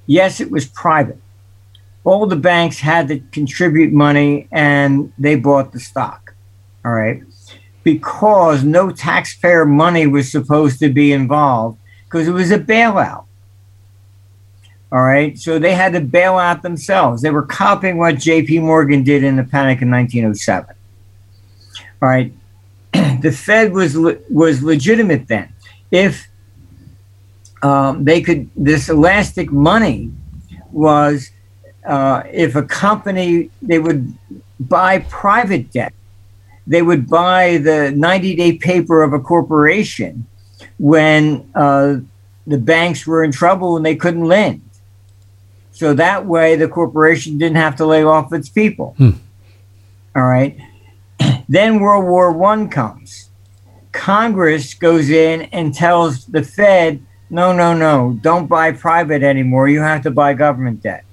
[0.05, 1.19] yes, it was private.
[2.03, 6.35] All the banks had to contribute money and they bought the stock.
[6.83, 7.23] All right.
[7.83, 13.25] Because no taxpayer money was supposed to be involved because it was a bailout.
[14.91, 15.37] All right.
[15.39, 17.21] So they had to bail out themselves.
[17.21, 20.75] They were copying what JP Morgan did in the panic in 1907.
[22.01, 22.31] All right.
[22.93, 23.97] the Fed was
[24.29, 25.53] was legitimate then.
[25.89, 26.27] If
[27.64, 30.11] um, they could, this elastic money
[30.72, 31.32] was
[31.86, 34.14] uh, if a company, they would
[34.59, 35.93] buy private debt.
[36.68, 40.26] They would buy the 90 day paper of a corporation
[40.78, 41.97] when uh,
[42.47, 44.61] the banks were in trouble and they couldn't lend.
[45.72, 48.93] So that way the corporation didn't have to lay off its people.
[48.97, 49.11] Hmm.
[50.16, 50.57] All right.
[51.49, 53.30] then World War One comes.
[53.91, 58.15] Congress goes in and tells the Fed no, no, no.
[58.21, 59.67] Don't buy private anymore.
[59.67, 61.03] You have to buy government debt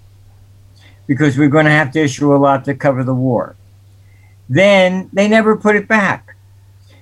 [1.07, 3.57] because we're going to have to issue a lot to cover the war.
[4.47, 6.37] Then they never put it back.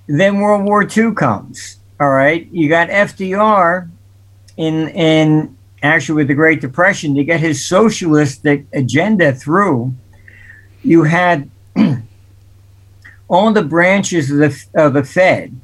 [0.06, 1.78] Then World War II comes.
[1.98, 2.46] All right.
[2.52, 3.90] You got FDR
[4.56, 9.94] in, in actually with the Great Depression to get his socialistic agenda through.
[10.84, 11.50] You had
[13.28, 15.60] all the branches of the, of the Fed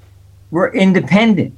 [0.50, 1.56] were independent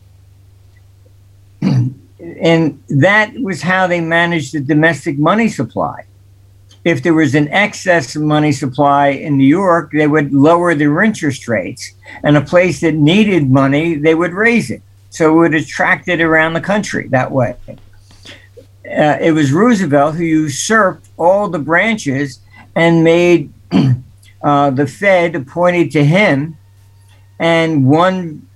[2.41, 6.05] and that was how they managed the domestic money supply.
[6.84, 11.49] If there was an excess money supply in New York, they would lower their interest
[11.49, 11.93] rates.
[12.22, 14.82] And a place that needed money, they would raise it.
[15.11, 17.57] So it would attract it around the country that way.
[17.68, 22.39] Uh, it was Roosevelt who usurped all the branches
[22.76, 23.53] and made
[24.43, 26.57] uh, the Fed appointed to him
[27.41, 28.47] and one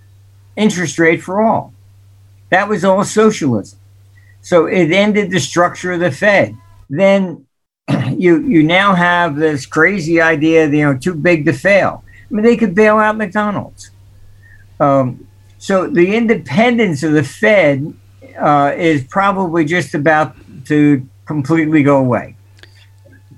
[0.57, 1.73] interest rate for all.
[2.51, 3.79] That was all socialism.
[4.43, 6.57] So it ended the structure of the Fed.
[6.89, 7.47] Then
[8.17, 12.05] you you now have this crazy idea, you know, too big to fail.
[12.31, 13.91] I mean, they could bail out McDonald's.
[14.79, 15.27] Um,
[15.59, 17.93] so the independence of the Fed
[18.39, 20.37] uh, is probably just about
[20.67, 22.37] to completely go away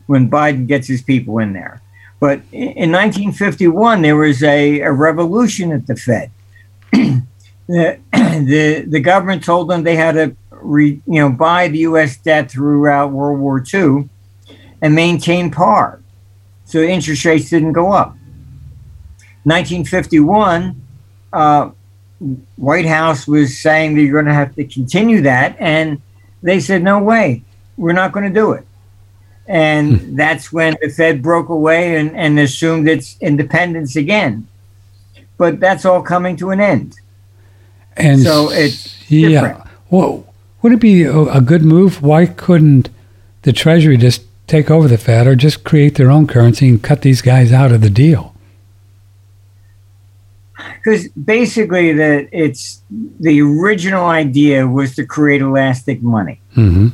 [0.06, 1.80] when Biden gets his people in there.
[2.20, 6.30] But in 1951, there was a, a revolution at the Fed.
[7.66, 12.16] the, the the government told them they had to re, you know buy the U.S.
[12.16, 14.08] debt throughout World War II
[14.80, 16.02] and maintain par,
[16.64, 18.16] so interest rates didn't go up.
[19.44, 20.80] 1951,
[21.32, 21.70] uh,
[22.56, 26.00] White House was saying that you're going to have to continue that, and
[26.42, 27.42] they said no way,
[27.76, 28.66] we're not going to do it.
[29.46, 30.16] And hmm.
[30.16, 34.46] that's when the Fed broke away and, and assumed its independence again.
[35.36, 37.00] But that's all coming to an end.
[37.96, 39.28] And so it's yeah.
[39.28, 39.64] Different.
[39.90, 40.26] Well,
[40.62, 42.02] would it be a, good move?
[42.02, 42.88] Why couldn't
[43.42, 47.02] the Treasury just take over the Fed or just create their own currency and cut
[47.02, 48.34] these guys out of the deal?
[50.76, 56.88] Because basically, the it's the original idea was to create elastic money, mm-hmm.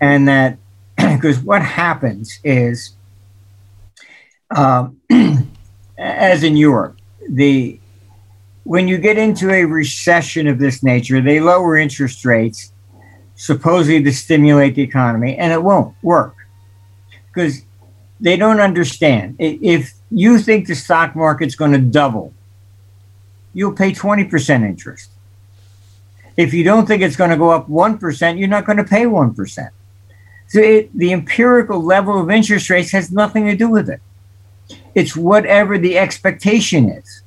[0.00, 0.58] and that
[0.96, 2.94] because what happens is,
[4.50, 4.88] uh,
[5.98, 7.80] as in Europe, the
[8.64, 12.72] when you get into a recession of this nature, they lower interest rates,
[13.34, 16.36] supposedly to stimulate the economy, and it won't work
[17.26, 17.62] because
[18.20, 19.36] they don't understand.
[19.38, 22.32] If you think the stock market's going to double,
[23.52, 25.10] you'll pay 20% interest.
[26.36, 29.04] If you don't think it's going to go up 1%, you're not going to pay
[29.04, 29.70] 1%.
[30.48, 34.00] So it, the empirical level of interest rates has nothing to do with it.
[34.94, 37.21] It's whatever the expectation is.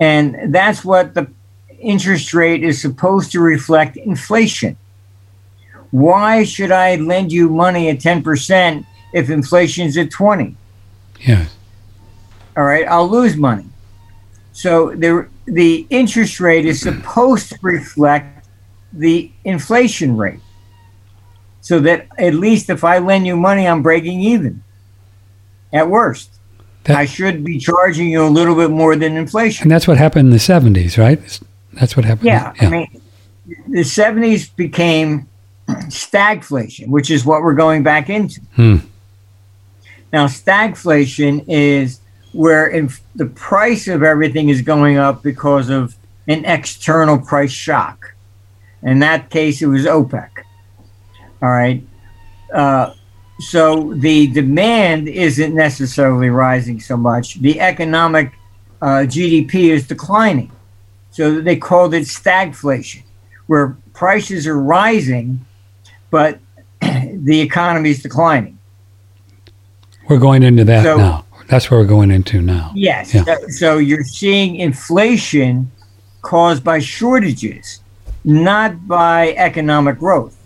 [0.00, 1.30] And that's what the
[1.78, 4.76] interest rate is supposed to reflect inflation.
[5.90, 10.56] Why should I lend you money at 10% if inflation's at 20?
[11.20, 11.54] Yes.
[12.56, 13.66] All right, I'll lose money.
[14.52, 18.48] So the the interest rate is supposed to reflect
[18.92, 20.40] the inflation rate.
[21.60, 24.62] So that at least if I lend you money, I'm breaking even.
[25.72, 26.33] At worst.
[26.84, 29.64] That, I should be charging you a little bit more than inflation.
[29.64, 31.18] And that's what happened in the 70s, right?
[31.72, 32.26] That's what happened.
[32.26, 32.52] Yeah.
[32.60, 32.66] yeah.
[32.66, 33.02] I mean,
[33.68, 35.28] the 70s became
[35.68, 38.40] stagflation, which is what we're going back into.
[38.54, 38.76] Hmm.
[40.12, 42.00] Now, stagflation is
[42.32, 45.96] where inf- the price of everything is going up because of
[46.28, 48.14] an external price shock.
[48.82, 50.28] In that case, it was OPEC.
[51.40, 51.82] All right.
[52.52, 52.92] Uh,
[53.40, 57.34] so the demand isn't necessarily rising so much.
[57.40, 58.32] The economic
[58.80, 60.52] uh, GDP is declining.
[61.10, 63.02] So they called it stagflation,
[63.46, 65.44] where prices are rising,
[66.10, 66.38] but
[66.80, 68.58] the economy is declining.
[70.08, 71.24] We're going into that so, now.
[71.48, 72.72] That's where we're going into now.
[72.74, 73.14] Yes.
[73.14, 73.36] Yeah.
[73.48, 75.70] So you're seeing inflation
[76.22, 77.80] caused by shortages,
[78.24, 80.36] not by economic growth.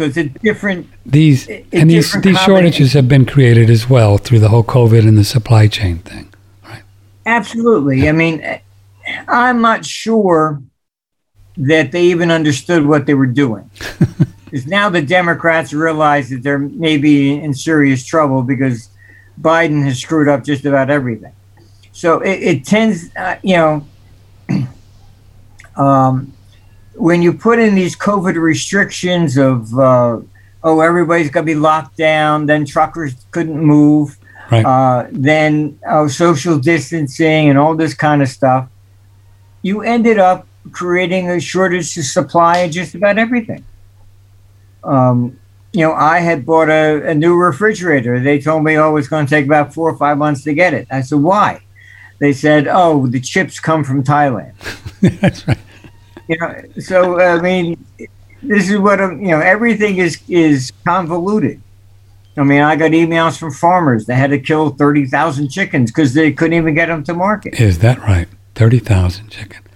[0.00, 0.88] So it's a different.
[1.04, 5.06] These a and these these shortages have been created as well through the whole COVID
[5.06, 6.32] and the supply chain thing,
[6.64, 6.82] right?
[7.26, 8.04] Absolutely.
[8.04, 8.08] Yeah.
[8.08, 8.60] I mean,
[9.28, 10.62] I'm not sure
[11.58, 13.70] that they even understood what they were doing.
[14.46, 18.88] Because now the Democrats realize that they're maybe in serious trouble because
[19.40, 21.32] Biden has screwed up just about everything.
[21.92, 23.86] So it, it tends, uh, you know,
[25.76, 26.32] um,
[27.00, 30.20] when you put in these COVID restrictions of, uh,
[30.62, 34.18] oh, everybody's going to be locked down, then truckers couldn't move,
[34.52, 34.64] right.
[34.64, 38.68] uh, then oh, social distancing and all this kind of stuff,
[39.62, 43.64] you ended up creating a shortage of supply of just about everything.
[44.84, 45.38] Um,
[45.72, 48.20] you know, I had bought a, a new refrigerator.
[48.20, 50.74] They told me, oh, it's going to take about four or five months to get
[50.74, 50.86] it.
[50.90, 51.62] I said, why?
[52.18, 54.52] They said, oh, the chips come from Thailand.
[55.20, 55.56] That's right.
[56.30, 57.84] You know, so I mean,
[58.40, 61.60] this is what I'm, you know, everything is is convoluted.
[62.36, 66.14] I mean, I got emails from farmers that had to kill thirty thousand chickens because
[66.14, 67.60] they couldn't even get them to market.
[67.60, 68.28] Is that right?
[68.54, 69.66] Thirty thousand chickens.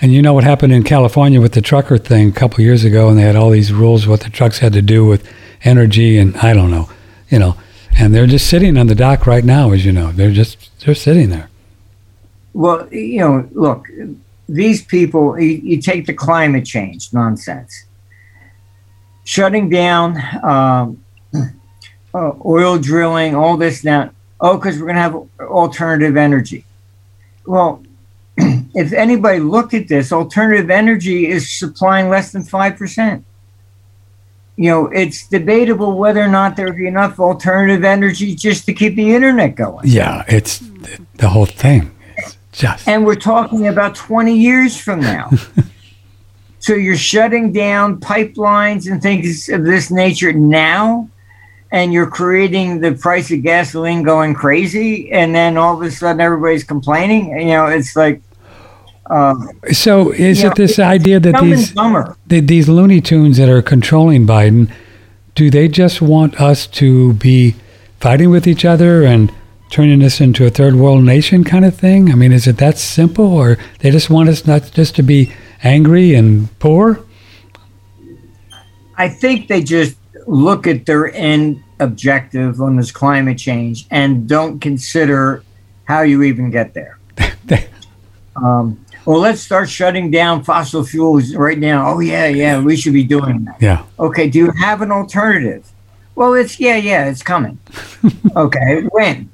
[0.00, 3.08] And you know what happened in California with the trucker thing a couple years ago,
[3.08, 5.28] and they had all these rules what the trucks had to do with
[5.64, 6.88] energy, and I don't know,
[7.30, 7.56] you know,
[7.98, 10.94] and they're just sitting on the dock right now, as you know, they're just they're
[10.94, 11.50] sitting there.
[12.52, 13.88] Well, you know, look,
[14.48, 17.84] these people, you, you take the climate change nonsense,
[19.24, 21.04] shutting down um,
[22.14, 24.10] uh, oil drilling, all this now.
[24.40, 26.64] Oh, because we're going to have alternative energy.
[27.44, 27.82] Well,
[28.36, 33.24] if anybody looked at this, alternative energy is supplying less than 5%.
[34.56, 38.96] You know, it's debatable whether or not there'd be enough alternative energy just to keep
[38.96, 39.86] the internet going.
[39.86, 40.62] Yeah, it's
[41.14, 41.92] the whole thing.
[42.86, 45.30] And we're talking about 20 years from now.
[46.58, 51.08] so you're shutting down pipelines and things of this nature now?
[51.70, 55.12] And you're creating the price of gasoline going crazy?
[55.12, 57.38] And then all of a sudden everybody's complaining?
[57.38, 58.22] You know it's like
[59.10, 63.62] um, so is it know, this idea that these the, these Looney Tunes that are
[63.62, 64.70] controlling Biden,
[65.34, 67.54] do they just want us to be
[68.00, 69.32] fighting with each other and
[69.70, 72.10] turning us into a third world nation kind of thing?
[72.10, 75.32] I mean, is it that simple, or they just want us not just to be
[75.62, 77.04] angry and poor?
[78.96, 79.96] I think they just
[80.26, 85.44] look at their end objective on this climate change and don't consider
[85.84, 86.98] how you even get there.
[88.36, 91.94] um, well, let's start shutting down fossil fuels right now.
[91.94, 93.56] Oh, yeah, yeah, we should be doing that.
[93.60, 93.84] Yeah.
[93.98, 95.70] Okay, do you have an alternative?
[96.14, 97.58] Well, it's, yeah, yeah, it's coming.
[98.36, 99.30] okay, when?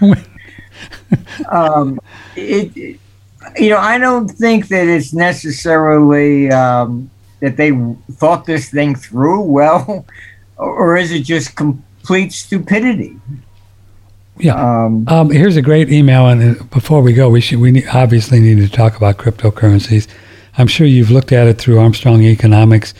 [1.50, 1.98] um,
[2.36, 3.00] it, it,
[3.56, 7.10] you know, I don't think that it's necessarily um,
[7.40, 7.72] that they
[8.12, 10.06] thought this thing through well,
[10.56, 13.18] or is it just complete stupidity?
[14.38, 14.54] Yeah.
[14.54, 18.40] Um, um, here's a great email, and uh, before we go, we should we obviously
[18.40, 20.06] need to talk about cryptocurrencies.
[20.56, 22.94] I'm sure you've looked at it through Armstrong Economics.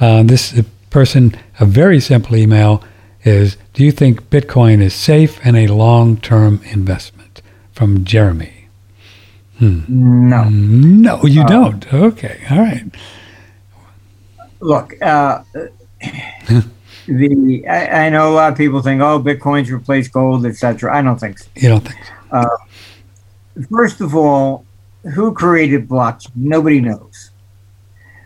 [0.00, 0.60] Uh, this
[0.90, 2.82] person, a very simple email
[3.24, 7.42] is: Do you think Bitcoin is safe and a long-term investment?
[7.72, 8.66] From Jeremy.
[9.58, 9.82] Hmm.
[9.88, 10.48] No.
[10.48, 11.94] No, you uh, don't.
[11.94, 12.44] Okay.
[12.50, 12.84] All right.
[14.60, 15.00] Look.
[15.00, 15.42] Uh,
[17.08, 20.94] the I, I, know a lot of people think, oh, Bitcoin's replaced gold, etc.
[20.94, 21.48] I don't think so.
[21.56, 22.36] You don't think so?
[22.36, 22.56] Uh,
[23.70, 24.64] first of all,
[25.14, 26.30] who created blockchain?
[26.34, 27.27] Nobody knows.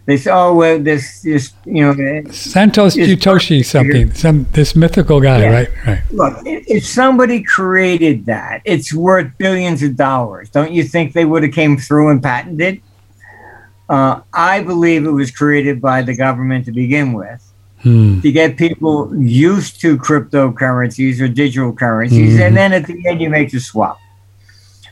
[0.05, 5.43] They say, oh, well, this, this, you know, Santos Jutoshi, something, some this mythical guy,
[5.43, 5.51] yeah.
[5.51, 5.69] right?
[5.87, 6.03] Right.
[6.11, 10.51] Look, if somebody created that, it's worth billions of dollars.
[10.51, 12.83] Don't you think they would have came through and patented?
[13.89, 18.21] Uh, I believe it was created by the government to begin with hmm.
[18.21, 22.43] to get people used to cryptocurrencies or digital currencies, mm-hmm.
[22.43, 23.99] and then at the end you make the swap.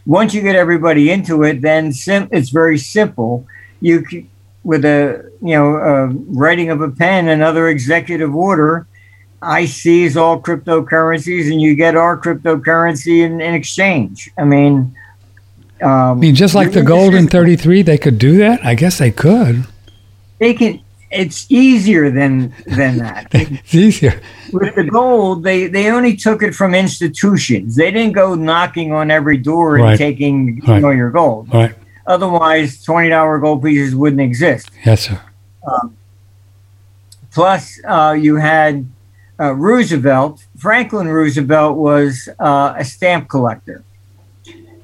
[0.07, 3.47] Once you get everybody into it, then sim- it's very simple.
[3.81, 4.30] You can,
[4.65, 8.87] with a you know a writing of a pen, another executive order.
[9.43, 14.31] I seize all cryptocurrencies, and you get our cryptocurrency in, in exchange.
[14.37, 14.95] I mean,
[15.83, 18.63] Um, I mean, just like the gold in 33, they could do that?
[18.63, 19.65] I guess they could.
[20.39, 20.81] They can.
[21.11, 23.29] It's easier than than that.
[23.33, 24.21] it's easier.
[24.53, 27.77] With the gold, they they only took it from institutions.
[27.77, 29.99] They didn't go knocking on every door and Right.
[29.99, 30.85] taking Right.
[30.85, 31.49] all your gold.
[31.53, 31.75] Right.
[32.11, 34.71] Otherwise, twenty dollar gold pieces wouldn't exist.
[34.85, 35.21] Yes, sir.
[37.33, 38.87] Plus, uh, you had
[39.39, 40.45] uh, Roosevelt.
[40.59, 43.85] Franklin Roosevelt was uh, a stamp collector.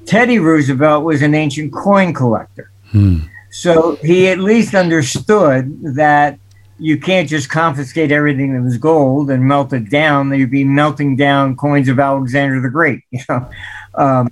[0.05, 2.71] Teddy Roosevelt was an ancient coin collector.
[2.91, 3.19] Hmm.
[3.49, 6.39] So he at least understood that
[6.79, 10.31] you can't just confiscate everything that was gold and melt it down.
[10.31, 13.03] You'd be melting down coins of Alexander the Great.
[13.11, 13.49] You know,
[13.95, 14.31] um,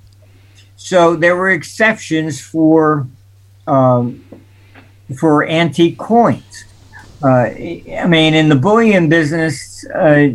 [0.85, 3.07] so there were exceptions for
[3.65, 4.23] um,
[5.17, 6.65] for antique coins.
[7.23, 10.27] Uh, I mean, in the bullion business, uh,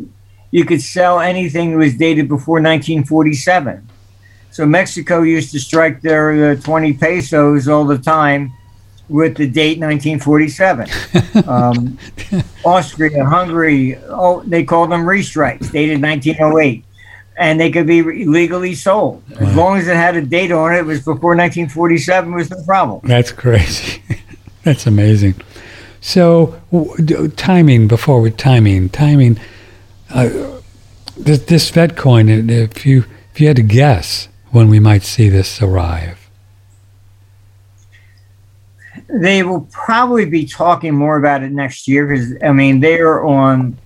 [0.50, 3.88] you could sell anything that was dated before 1947.
[4.50, 8.52] So Mexico used to strike their uh, 20 pesos all the time
[9.08, 10.88] with the date 1947.
[11.46, 11.96] um,
[12.64, 16.84] Austria, Hungary, oh, they called them restrikes, dated 1908.
[17.36, 19.22] And they could be re- legally sold.
[19.38, 22.62] As long as it had a date on it, it was before 1947 was no
[22.64, 23.00] problem.
[23.04, 24.02] That's crazy.
[24.62, 25.40] That's amazing.
[26.02, 29.38] So, w- d- timing before we timing timing.
[30.10, 30.60] Uh,
[31.16, 32.28] this, this Fed coin.
[32.28, 36.20] If you if you had to guess when we might see this arrive,
[39.08, 43.24] They will probably be talking more about it next year because, I mean, they are
[43.24, 43.76] on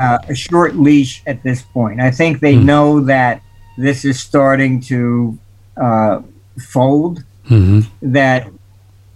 [0.00, 2.00] uh, a short leash at this point.
[2.00, 2.64] I think they Hmm.
[2.66, 3.42] know that
[3.76, 5.38] this is starting to
[5.76, 6.20] uh,
[6.58, 8.46] fold, hmm that,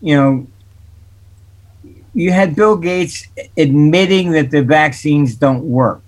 [0.01, 0.47] you know,
[2.15, 3.27] you had Bill Gates
[3.57, 6.03] admitting that the vaccines don't work,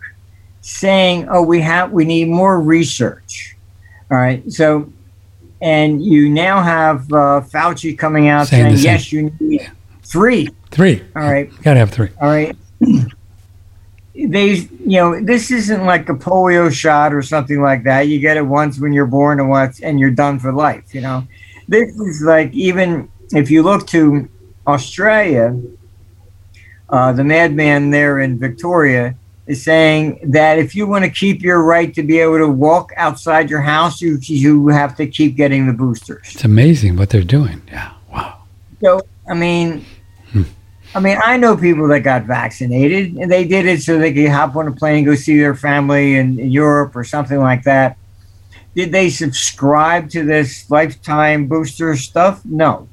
[0.60, 3.56] saying, "Oh, we have we need more research."
[4.10, 4.92] All right, so
[5.60, 9.68] and you now have uh, Fauci coming out Saying saying, "Yes, you need
[10.04, 10.48] three.
[10.70, 11.02] three.
[11.16, 12.10] All right, Gotta have three.
[12.20, 12.56] all right."
[14.16, 18.08] They, you know, this isn't like a polio shot or something like that.
[18.08, 20.94] You get it once when you're born and once, and you're done for life.
[20.94, 21.26] You know,
[21.68, 24.28] this is like even if you look to
[24.66, 25.60] Australia,
[26.88, 31.62] uh, the madman there in Victoria is saying that if you want to keep your
[31.62, 35.66] right to be able to walk outside your house, you you have to keep getting
[35.66, 36.34] the boosters.
[36.34, 37.62] It's amazing what they're doing.
[37.68, 37.92] Yeah.
[38.10, 38.42] Wow.
[38.82, 39.84] So I mean,
[40.96, 44.30] I mean, I know people that got vaccinated, and they did it so they could
[44.30, 47.64] hop on a plane and go see their family in, in Europe or something like
[47.64, 47.98] that.
[48.74, 52.42] Did they subscribe to this lifetime booster stuff?
[52.46, 52.88] No.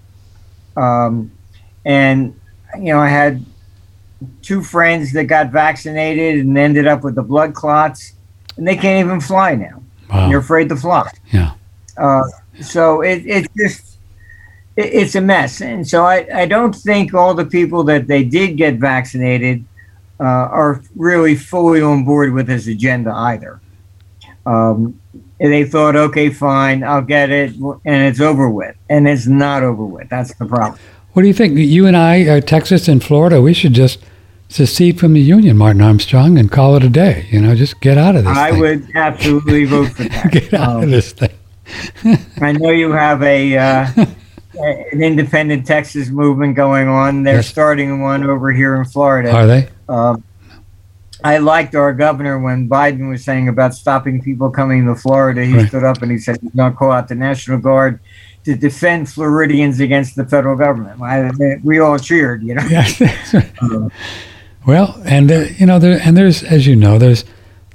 [0.75, 1.31] Um,
[1.85, 2.37] and
[2.75, 3.45] you know, I had
[4.41, 8.15] two friends that got vaccinated and ended up with the blood clots,
[8.57, 9.81] and they can't even fly now.
[10.09, 10.29] Wow.
[10.29, 11.09] You're afraid to fly.
[11.31, 11.53] Yeah.
[11.97, 12.23] Uh,
[12.61, 13.92] so it, it's just
[14.75, 18.57] it's a mess, and so I, I don't think all the people that they did
[18.57, 19.63] get vaccinated
[20.19, 23.59] uh, are really fully on board with his agenda either.
[24.45, 24.99] Um,
[25.39, 29.63] and they thought, okay, fine, I'll get it, and it's over with, and it's not
[29.63, 30.09] over with.
[30.09, 30.79] That's the problem.
[31.13, 31.57] What do you think?
[31.57, 33.99] You and I, uh, Texas and Florida, we should just
[34.49, 37.27] secede from the union, Martin Armstrong, and call it a day.
[37.29, 38.35] You know, just get out of this.
[38.37, 38.59] I thing.
[38.59, 40.31] would absolutely vote for that.
[40.31, 41.29] get out Um, of this thing.
[42.41, 43.87] I know you have a uh,
[44.55, 47.23] an independent Texas movement going on.
[47.23, 47.47] They're Yes.
[47.47, 49.31] starting one over here in Florida.
[49.31, 49.67] Are they?
[49.89, 50.23] Um,
[51.23, 55.45] I liked our governor when Biden was saying about stopping people coming to Florida.
[55.45, 55.67] He Right.
[55.67, 57.99] stood up and he said he's going to call out the National Guard
[58.43, 61.01] to defend Floridians against the federal government.
[61.01, 61.31] I,
[61.63, 62.63] we all cheered, you know.
[62.69, 63.01] Yes.
[63.33, 63.89] Uh,
[64.65, 67.25] Well, and uh, you know, there and there's, as you know, there's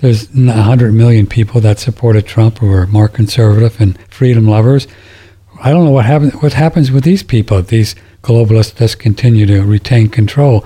[0.01, 4.87] there's a hundred million people that supported Trump who are more conservative and freedom lovers.
[5.61, 6.35] I don't know what happens.
[6.35, 7.59] What happens with these people?
[7.59, 10.65] If these globalists just continue to retain control,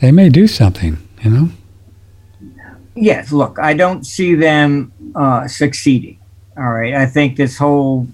[0.00, 0.98] they may do something.
[1.22, 1.48] You know.
[2.94, 6.18] yes, look, I don't see them uh, succeeding.
[6.56, 8.06] All right, I think this whole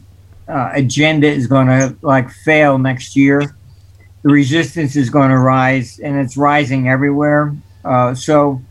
[0.48, 3.56] uh, agenda is going to like fail next year.
[4.22, 7.54] The resistance is going to rise, and it's rising everywhere.
[7.84, 8.62] Uh, so,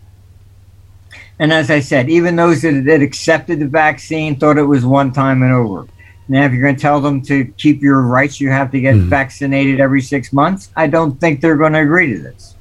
[1.39, 5.11] and as I said, even those that, that accepted the vaccine thought it was one
[5.11, 5.87] time and over.
[6.27, 8.95] Now, if you're going to tell them to keep your rights, you have to get
[8.95, 9.09] Mhm.
[9.09, 10.69] vaccinated every six months.
[10.77, 12.55] I don't think they're going to agree to this.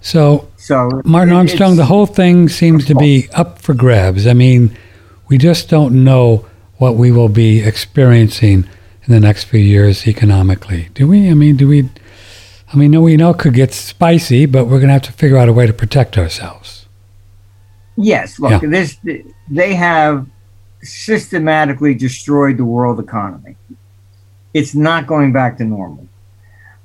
[0.00, 4.26] So So, Martin Armstrong, the whole thing seems to be up for grabs.
[4.26, 4.70] I mean,
[5.28, 6.46] we just don't know
[6.78, 8.64] what we will be experiencing
[9.06, 10.88] in the next few years economically.
[10.94, 11.28] Do we?
[11.30, 11.90] I mean, do we?
[12.72, 15.12] I mean, no, we know it could get spicy, but we're going to have to
[15.12, 16.86] figure out a way to protect ourselves.
[17.96, 18.68] Yes, look, Yeah.
[18.68, 18.96] this
[19.50, 20.26] they have
[20.84, 23.56] systematically destroyed the world economy.
[24.52, 26.06] it's not going back to normal.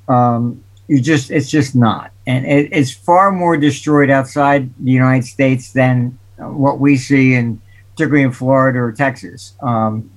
[0.07, 5.27] Um, you just it's just not, and it, it's far more destroyed outside the United
[5.27, 7.61] States than what we see in
[7.91, 10.09] particularly in Florida or Texas, um,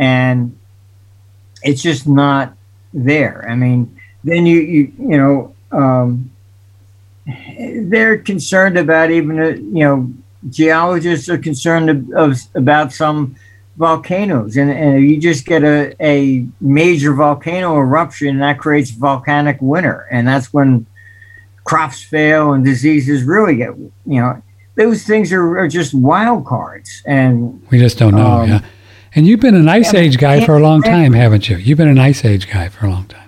[0.00, 0.58] and
[1.62, 2.56] it's just not
[2.92, 3.46] there.
[3.48, 6.32] I mean, then you you you know um,
[7.56, 10.12] they're concerned about even uh, you know
[10.50, 13.36] geologists are concerned of, of, about some
[13.76, 19.56] volcanoes and, and you just get a, a major volcano eruption and that creates volcanic
[19.60, 20.84] winter and that's when
[21.64, 24.42] crops fail and diseases really get you know
[24.74, 28.60] those things are, are just wild cards and we just don't know um, yeah.
[29.14, 31.56] And you've been an ice age guy for a long time haven't you?
[31.56, 33.20] You've been an ice age guy for a long time.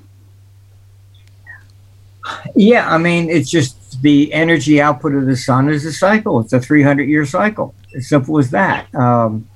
[2.55, 6.41] Yeah i mean it's just the energy output of the sun is a cycle.
[6.41, 7.75] It's a 300 year cycle.
[7.95, 8.93] As simple as that.
[8.95, 9.49] Um,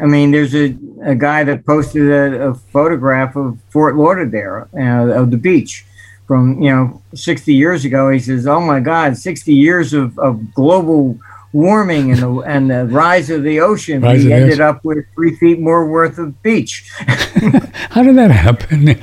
[0.00, 5.20] I mean, there's a, a guy that posted a, a photograph of Fort Lauderdale, uh,
[5.20, 5.84] of the beach
[6.26, 8.10] from, you know, 60 years ago.
[8.10, 11.18] He says, oh my God, 60 years of, of global
[11.54, 15.36] warming and the, and the rise of the ocean, rise we ended up with three
[15.36, 16.90] feet more worth of beach.
[16.98, 19.00] How did that happen?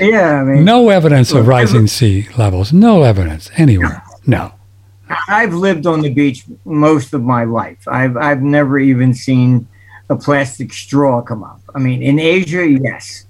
[0.00, 2.72] Yeah, I mean, no evidence of rising sea levels.
[2.72, 4.02] No evidence anywhere.
[4.26, 4.52] No.
[5.28, 7.86] I've lived on the beach most of my life.
[7.86, 9.68] I've I've never even seen
[10.10, 11.60] a plastic straw come up.
[11.74, 13.26] I mean, in Asia, yes,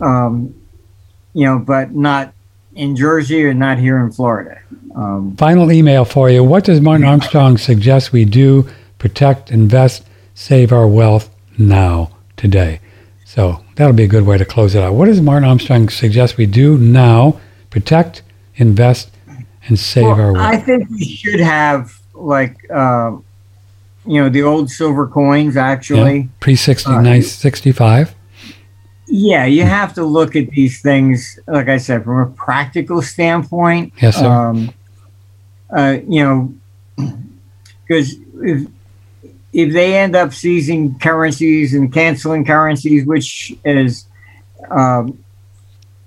[0.00, 0.54] um,
[1.34, 2.32] you know, but not
[2.80, 4.58] in Jersey and not here in Florida.
[4.94, 6.42] Um, Final email for you.
[6.42, 8.68] What does Martin Armstrong suggest we do?
[8.98, 11.28] Protect, invest, save our wealth
[11.58, 12.80] now, today.
[13.26, 14.94] So that'll be a good way to close it out.
[14.94, 17.38] What does Martin Armstrong suggest we do now?
[17.68, 18.22] Protect,
[18.56, 19.10] invest,
[19.68, 20.46] and save well, our wealth.
[20.46, 23.12] I think we should have like uh,
[24.06, 28.14] you know the old silver coins actually yeah, pre 69 uh, 65
[29.10, 33.92] yeah, you have to look at these things, like I said, from a practical standpoint.
[34.00, 34.26] Yes, sir.
[34.26, 34.72] Um,
[35.70, 36.54] uh, you know,
[37.86, 38.68] because if,
[39.52, 44.06] if they end up seizing currencies and canceling currencies, which is
[44.70, 45.22] um,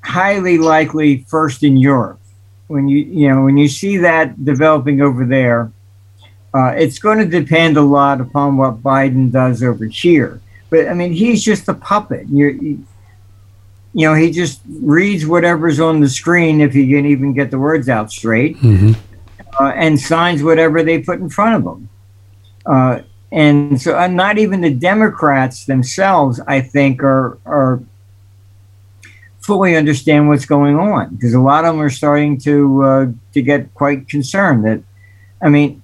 [0.01, 2.19] highly likely first in Europe,
[2.67, 5.71] when you you know when you see that developing over there,
[6.53, 10.39] uh, it's going to depend a lot upon what Biden does over here.
[10.69, 12.27] But I mean, he's just a puppet.
[12.29, 12.85] You're, you,
[13.93, 17.59] you know, he just reads whatever's on the screen if he can even get the
[17.59, 18.93] words out straight, mm-hmm.
[19.59, 21.89] uh, and signs whatever they put in front of him.
[22.65, 23.01] Uh,
[23.31, 27.81] and so, uh, not even the Democrats themselves, I think, are are
[29.41, 33.41] fully understand what's going on because a lot of them are starting to uh, to
[33.41, 34.65] get quite concerned.
[34.65, 34.81] That,
[35.41, 35.83] I mean,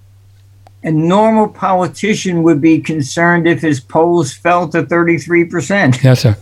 [0.84, 6.04] a normal politician would be concerned if his polls fell to thirty three percent.
[6.04, 6.38] Yes, sir.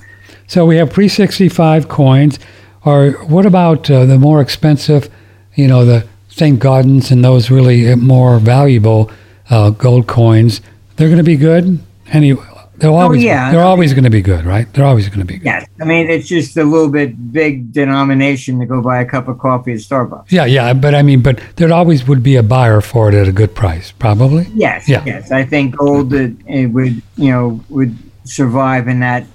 [0.47, 2.39] So we have pre 65 coins.
[2.85, 5.09] Or what about uh, the more expensive,
[5.55, 6.57] you know, the St.
[6.57, 9.11] Gaudens and those really more valuable
[9.49, 10.61] uh, gold coins?
[10.95, 11.79] They're going to be good.
[12.07, 12.33] Any,
[12.77, 13.51] they're oh, always, oh, yeah.
[13.51, 14.71] they're always going to be good, right?
[14.73, 15.45] They're always going to be good.
[15.45, 15.67] Yes.
[15.81, 19.39] I mean, it's just a little bit big denomination to go buy a cup of
[19.39, 20.31] coffee at Starbucks.
[20.31, 20.73] Yeah, yeah.
[20.73, 23.53] But I mean, but there always would be a buyer for it at a good
[23.53, 24.47] price, probably.
[24.53, 24.87] Yes.
[24.87, 25.03] Yeah.
[25.05, 25.31] Yes.
[25.31, 29.25] I think gold it, it would, you know, would survive in that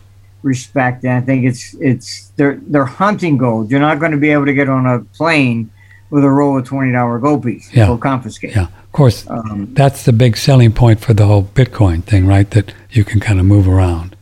[0.42, 1.04] respect.
[1.04, 3.70] And I think it's it's they're they're hunting gold.
[3.70, 5.70] You're not going to be able to get on a plane
[6.10, 7.72] with a roll of twenty dollar gold piece.
[7.72, 7.86] Yeah.
[7.86, 8.54] They'll confiscate.
[8.54, 8.66] Yeah.
[8.66, 12.50] Of course, um, that's the big selling point for the whole Bitcoin thing, right?
[12.50, 14.16] That you can kind of move around.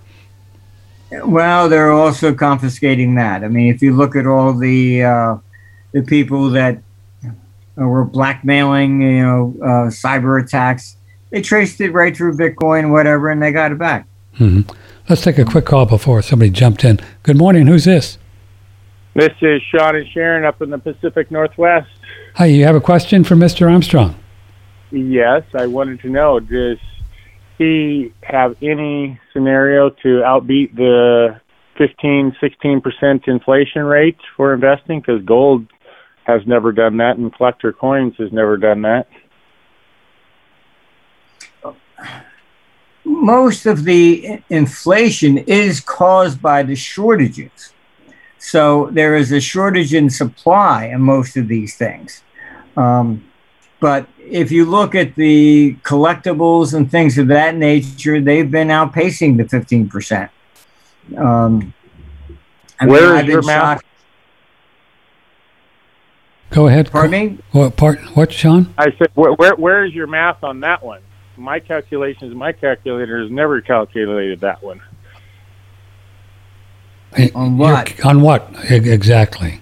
[1.25, 3.43] Well, they're also confiscating that.
[3.43, 5.37] I mean, if you look at all the uh,
[5.91, 6.81] the people that
[7.75, 10.97] were blackmailing, you know, uh, cyber attacks,
[11.31, 14.07] they traced it right through Bitcoin, whatever, and they got it back.
[14.39, 14.71] Mm-hmm.
[15.09, 17.01] Let's take a quick call before somebody jumped in.
[17.23, 17.67] Good morning.
[17.67, 18.19] Who's this?
[19.15, 21.91] This is Sean and Sharon up in the Pacific Northwest.
[22.37, 23.71] Hi, you have a question for Mr.
[23.71, 24.15] Armstrong?
[24.93, 26.79] Yes, I wanted to know does
[27.59, 31.41] he have any scenario to outbeat the
[31.77, 35.01] 15, 16% inflation rate for investing?
[35.01, 35.67] Because gold
[36.25, 39.09] has never done that, and collector coins has never done that.
[43.05, 47.73] Most of the inflation is caused by the shortages.
[48.39, 52.23] So there is a shortage in supply in most of these things.
[52.77, 53.25] Um,
[53.81, 59.37] but if you look at the collectibles and things of that nature, they've been outpacing
[59.37, 60.31] the 15%.
[61.19, 61.75] Um,
[62.79, 63.83] I Where mean, is your math?
[66.51, 66.91] Go ahead.
[66.91, 67.39] Pardon me?
[67.53, 68.01] What part?
[68.17, 68.75] What, Sean?
[68.77, 71.03] I said, where, where, where is your math on that one?
[71.41, 74.81] My calculations, my calculator has never calculated that one.
[77.35, 77.99] On what?
[77.99, 79.61] You're, on what exactly?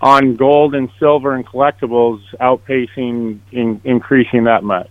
[0.00, 4.90] On gold and silver and collectibles outpacing, in, increasing that much.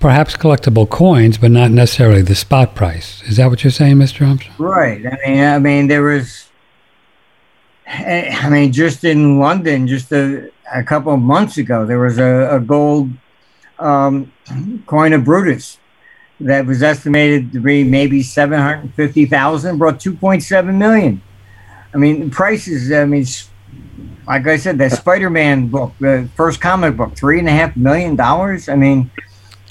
[0.00, 3.22] Perhaps collectible coins, but not necessarily the spot price.
[3.24, 4.26] Is that what you're saying, Mr.
[4.26, 4.56] Armstrong?
[4.58, 5.04] Right.
[5.06, 6.46] I mean, I mean, there was.
[7.86, 12.56] I mean, just in London, just a, a couple of months ago, there was a,
[12.56, 13.10] a gold
[13.78, 14.30] um,
[14.86, 15.78] coin of Brutus
[16.40, 21.20] that was estimated to be maybe 750,000, brought 2.7 million.
[21.92, 23.24] I mean, prices, I mean,
[24.26, 27.76] like I said, that Spider Man book, the first comic book, three and a half
[27.76, 28.68] million dollars.
[28.68, 29.10] I mean,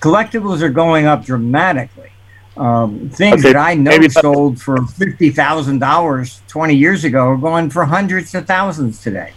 [0.02, 2.12] collectibles are going up dramatically.
[2.58, 7.38] Um, things Okay, that I know sold for fifty thousand dollars twenty years ago are
[7.38, 9.34] going for hundreds of thousands today.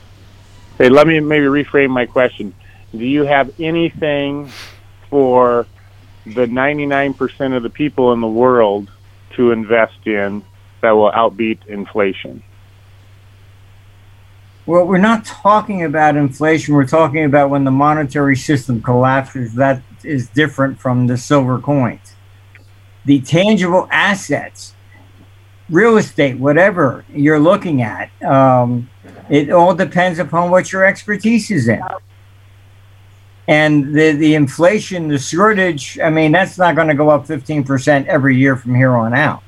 [0.78, 2.54] Hey, let me maybe reframe my question.
[2.92, 4.50] Do you have anything
[5.10, 5.66] for
[6.24, 8.90] the 99% of the people in the world
[9.36, 10.42] to invest in
[10.80, 12.42] that will outbeat inflation?
[14.66, 16.74] Well, we're not talking about inflation.
[16.74, 19.54] We're talking about when the monetary system collapses.
[19.54, 22.14] That is different from the silver coins.
[23.04, 24.74] The tangible assets,
[25.68, 28.88] real estate, whatever you're looking at, um,
[29.28, 31.82] it all depends upon what your expertise is in.
[33.50, 38.06] And the, the inflation, the shortage, I mean, that's not going to go up 15%
[38.06, 39.42] every year from here on out.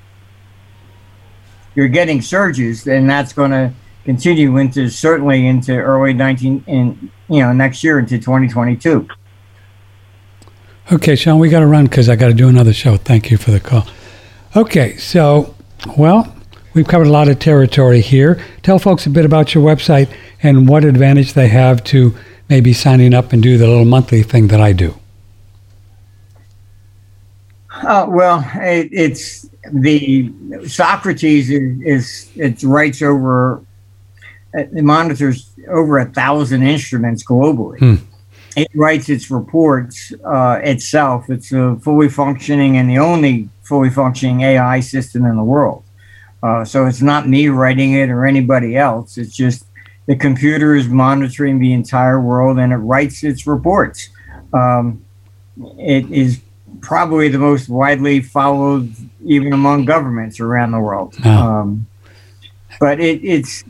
[1.76, 3.72] You're getting surges, and that's going to
[4.04, 9.06] continue into certainly into early 19 in you know next year into 2022
[10.90, 12.96] Okay, Sean, we got to run because I got to do another show.
[12.96, 13.86] Thank you for the call.
[14.56, 15.54] Okay, so,
[15.96, 16.34] well,
[16.74, 18.42] we've covered a lot of territory here.
[18.62, 20.12] Tell folks a bit about your website
[20.42, 22.14] and what advantage they have to
[22.48, 24.94] maybe signing up and do the little monthly thing that I do.
[27.82, 30.30] uh, well it, it's the
[30.66, 33.62] socrates is, is it writes over
[34.54, 37.94] it monitors over a thousand instruments globally Hmm.
[38.56, 44.42] it writes its reports uh, itself it's a fully functioning and the only fully functioning
[44.42, 45.82] ai system in the world
[46.42, 49.64] uh, so it's not me writing it or anybody else it's just
[50.06, 54.08] the computer is monitoring the entire world and it writes its reports.
[54.52, 55.04] Um,
[55.78, 56.40] it is
[56.80, 58.92] probably the most widely followed,
[59.24, 61.14] even among governments around the world.
[61.24, 61.60] Wow.
[61.60, 61.86] Um,
[62.80, 63.64] but it, it's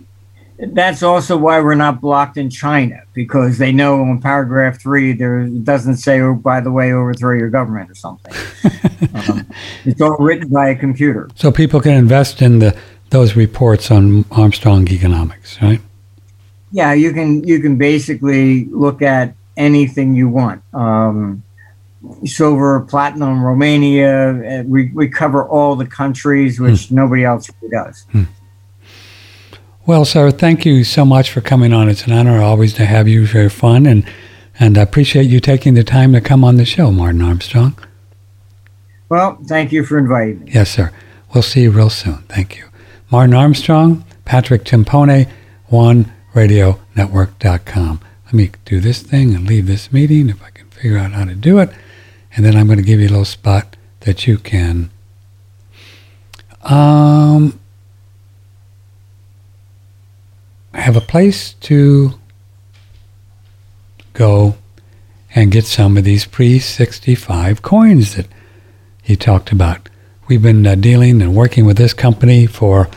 [0.58, 5.40] that's also why we're not blocked in China because they know in paragraph three there
[5.40, 8.32] it doesn't say, oh, by the way, overthrow your government or something.
[9.14, 9.46] um,
[9.84, 11.28] it's all written by a computer.
[11.34, 12.76] So people can invest in the
[13.10, 15.80] those reports on Armstrong Economics, right?
[16.72, 21.42] Yeah you can you can basically look at anything you want um,
[22.24, 28.06] silver platinum romania uh, we, we cover all the countries which nobody else really does
[29.84, 31.88] Well, sir, thank you so much for coming on.
[31.88, 33.26] It's an honor always to have you.
[33.26, 34.04] Very fun, and
[34.60, 37.74] and I appreciate you taking the time to come on the show, Martin Armstrong.
[39.08, 40.92] well thank you for inviting me Yes, sir.
[41.34, 42.18] We'll see you real soon.
[42.28, 42.66] Thank you,
[43.10, 45.28] Martin Armstrong, Patrick Timpone,
[46.34, 48.00] OneRadioNetwork.com.
[48.26, 51.24] Let me do this thing and leave this meeting if I can figure out how
[51.24, 51.70] to do it,
[52.34, 54.90] and then I'm going to give you a little spot that you can.
[56.62, 57.58] Um,
[60.74, 62.18] have a place to
[64.14, 64.56] go
[65.34, 68.26] and get some of these pre 65 coins that
[69.02, 69.88] he talked about.
[70.28, 72.88] We've been uh, dealing and working with this company for,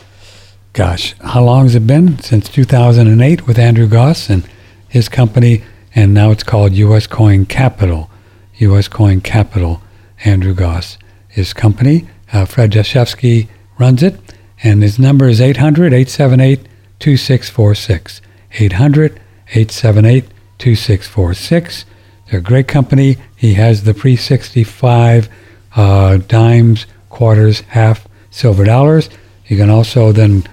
[0.76, 2.19] gosh, how long has it been?
[2.19, 4.45] Since 2008 with Andrew Goss and
[4.89, 5.64] his company,
[5.95, 7.07] and now it's called U.S.
[7.07, 8.10] Coin Capital.
[8.57, 8.89] U.S.
[8.89, 9.81] Coin Capital,
[10.26, 10.97] Andrew Goss,
[11.30, 12.07] his company.
[12.34, 13.47] Uh, Fred Jashevsky
[13.80, 14.19] runs it,
[14.64, 16.68] and his number is 800 878
[16.99, 18.22] 2646.
[18.60, 19.14] 800
[19.47, 20.26] 878
[20.57, 21.85] 2646.
[22.30, 23.15] They're a great company.
[23.34, 25.30] He has the pre 65
[25.77, 29.10] uh, dimes, quarters, half silver dollars.
[29.47, 30.43] You can also then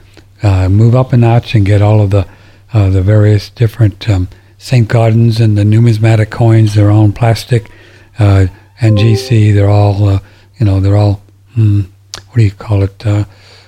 [0.43, 2.27] uh, move up a notch and get all of the
[2.73, 4.28] uh, the various different um,
[4.59, 4.89] St.
[4.89, 6.74] Gaudens and the numismatic coins.
[6.74, 7.70] They're all plastic.
[8.19, 8.47] Uh,
[8.81, 9.55] NGC.
[9.55, 10.20] They're all uh,
[10.59, 11.23] you know they're all
[11.55, 11.82] hmm,
[12.12, 13.06] what do you call it?
[13.06, 13.24] Uh,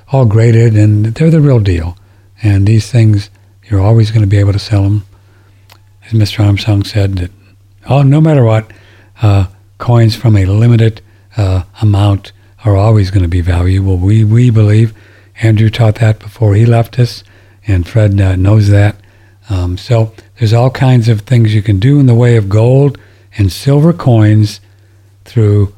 [0.09, 1.97] all graded and they're the real deal.
[2.43, 3.31] And these things
[3.69, 5.05] you're always going to be able to sell them.
[6.07, 6.45] As Mr.
[6.45, 7.31] Armstrong said, that
[7.89, 8.71] oh, no matter what,
[9.23, 9.47] uh,
[9.79, 11.01] coins from a limited
[11.81, 12.33] amount
[12.65, 13.97] are always going to be valuable.
[13.97, 14.95] We we believe.
[15.43, 17.25] Andrew taught that before he left us,
[17.67, 18.97] and Fred uh, knows that.
[19.51, 22.99] Um, so there's all kinds of things you can do in the way of gold
[23.37, 24.61] and silver coins
[25.25, 25.75] through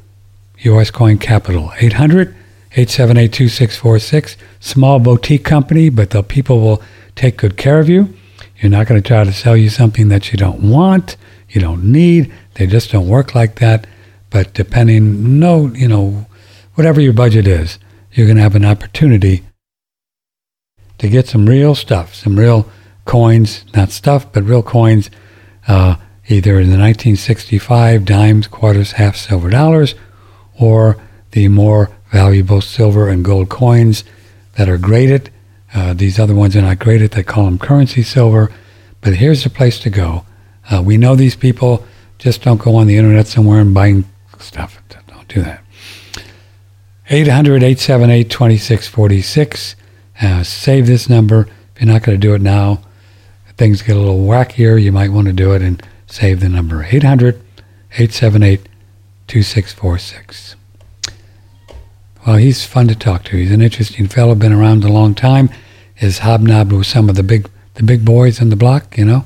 [0.59, 0.91] U.S.
[0.91, 1.71] Coin Capital.
[1.79, 2.35] 800
[2.71, 4.37] 878 2646.
[4.59, 6.81] Small boutique company, but the people will
[7.15, 8.13] take good care of you.
[8.59, 11.15] You're not going to try to sell you something that you don't want,
[11.49, 12.31] you don't need.
[12.55, 13.87] They just don't work like that.
[14.29, 16.25] But depending, no, you know,
[16.75, 17.79] whatever your budget is,
[18.11, 19.43] you're going to have an opportunity
[20.97, 22.69] to get some real stuff, some real
[23.05, 25.09] coins, not stuff, but real coins,
[25.67, 25.95] uh,
[26.27, 29.95] either in the 1965 dimes, quarters, half silver dollars,
[30.59, 30.97] or
[31.31, 34.03] the more valuable silver and gold coins
[34.55, 35.31] that are graded.
[35.73, 38.51] Uh, these other ones are not graded, they call them currency silver.
[39.01, 40.25] But here's the place to go.
[40.69, 41.85] Uh, we know these people
[42.17, 44.05] just don't go on the internet somewhere and buying
[44.39, 44.81] stuff.
[45.07, 45.61] Don't do that.
[47.09, 49.75] 800 878 2646.
[50.21, 51.47] Uh, save this number.
[51.75, 52.81] If you're not going to do it now,
[53.57, 56.83] things get a little wackier, you might want to do it and save the number
[56.83, 57.41] 800
[57.91, 58.67] 878
[59.27, 60.55] 2646.
[62.25, 63.37] Well, he's fun to talk to.
[63.37, 65.49] He's an interesting fellow, been around a long time.
[65.99, 69.25] Is hobnobbed with some of the big the big boys in the block, you know,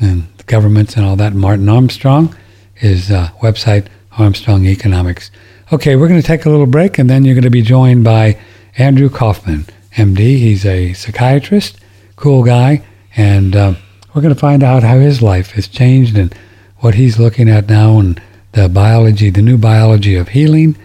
[0.00, 1.32] and the governments and all that.
[1.32, 2.36] Martin Armstrong,
[2.74, 5.30] his uh, website, Armstrong Economics.
[5.72, 8.04] Okay, we're going to take a little break, and then you're going to be joined
[8.04, 8.38] by
[8.76, 9.66] Andrew Kaufman,
[9.98, 10.38] MD.
[10.38, 11.78] He's a psychiatrist,
[12.16, 12.84] cool guy,
[13.16, 13.74] and uh,
[14.14, 16.32] we're going to find out how his life has changed and
[16.78, 18.22] what he's looking at now and
[18.52, 20.76] the biology, the new biology of healing.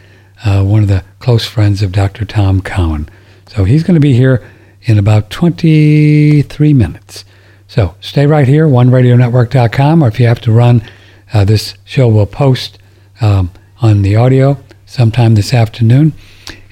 [0.44, 2.26] Uh, one of the close friends of Dr.
[2.26, 3.08] Tom Cowan.
[3.48, 4.46] So he's going to be here
[4.82, 7.24] in about 23 minutes.
[7.68, 10.84] So stay right here, oneradionetwork.com, or if you have to run,
[11.34, 12.78] uh, this show will post
[13.22, 16.14] um, on the audio sometime this afternoon.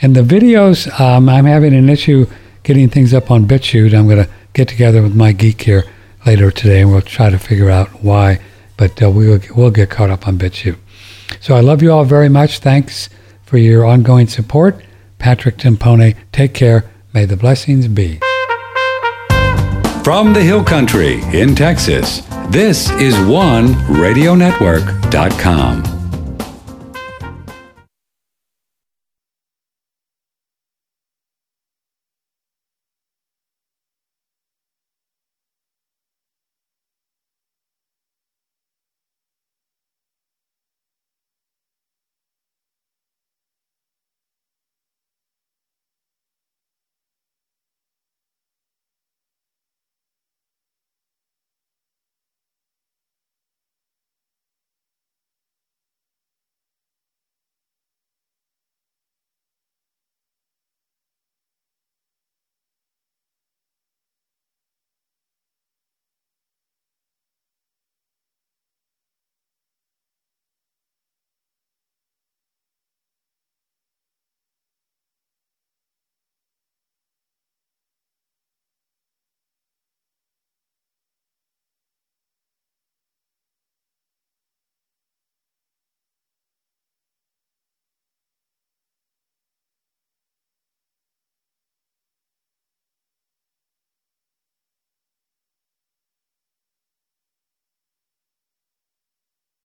[0.01, 2.25] And the videos, um, I'm having an issue
[2.63, 3.97] getting things up on BitChute.
[3.97, 5.85] I'm going to get together with my geek here
[6.25, 8.39] later today, and we'll try to figure out why.
[8.77, 10.77] But uh, we'll, we'll get caught up on BitChute.
[11.39, 12.59] So I love you all very much.
[12.59, 13.09] Thanks
[13.43, 14.83] for your ongoing support.
[15.19, 16.89] Patrick Timpone, take care.
[17.13, 18.19] May the blessings be.
[20.03, 26.00] From the Hill Country in Texas, this is OneRadioNetwork.com.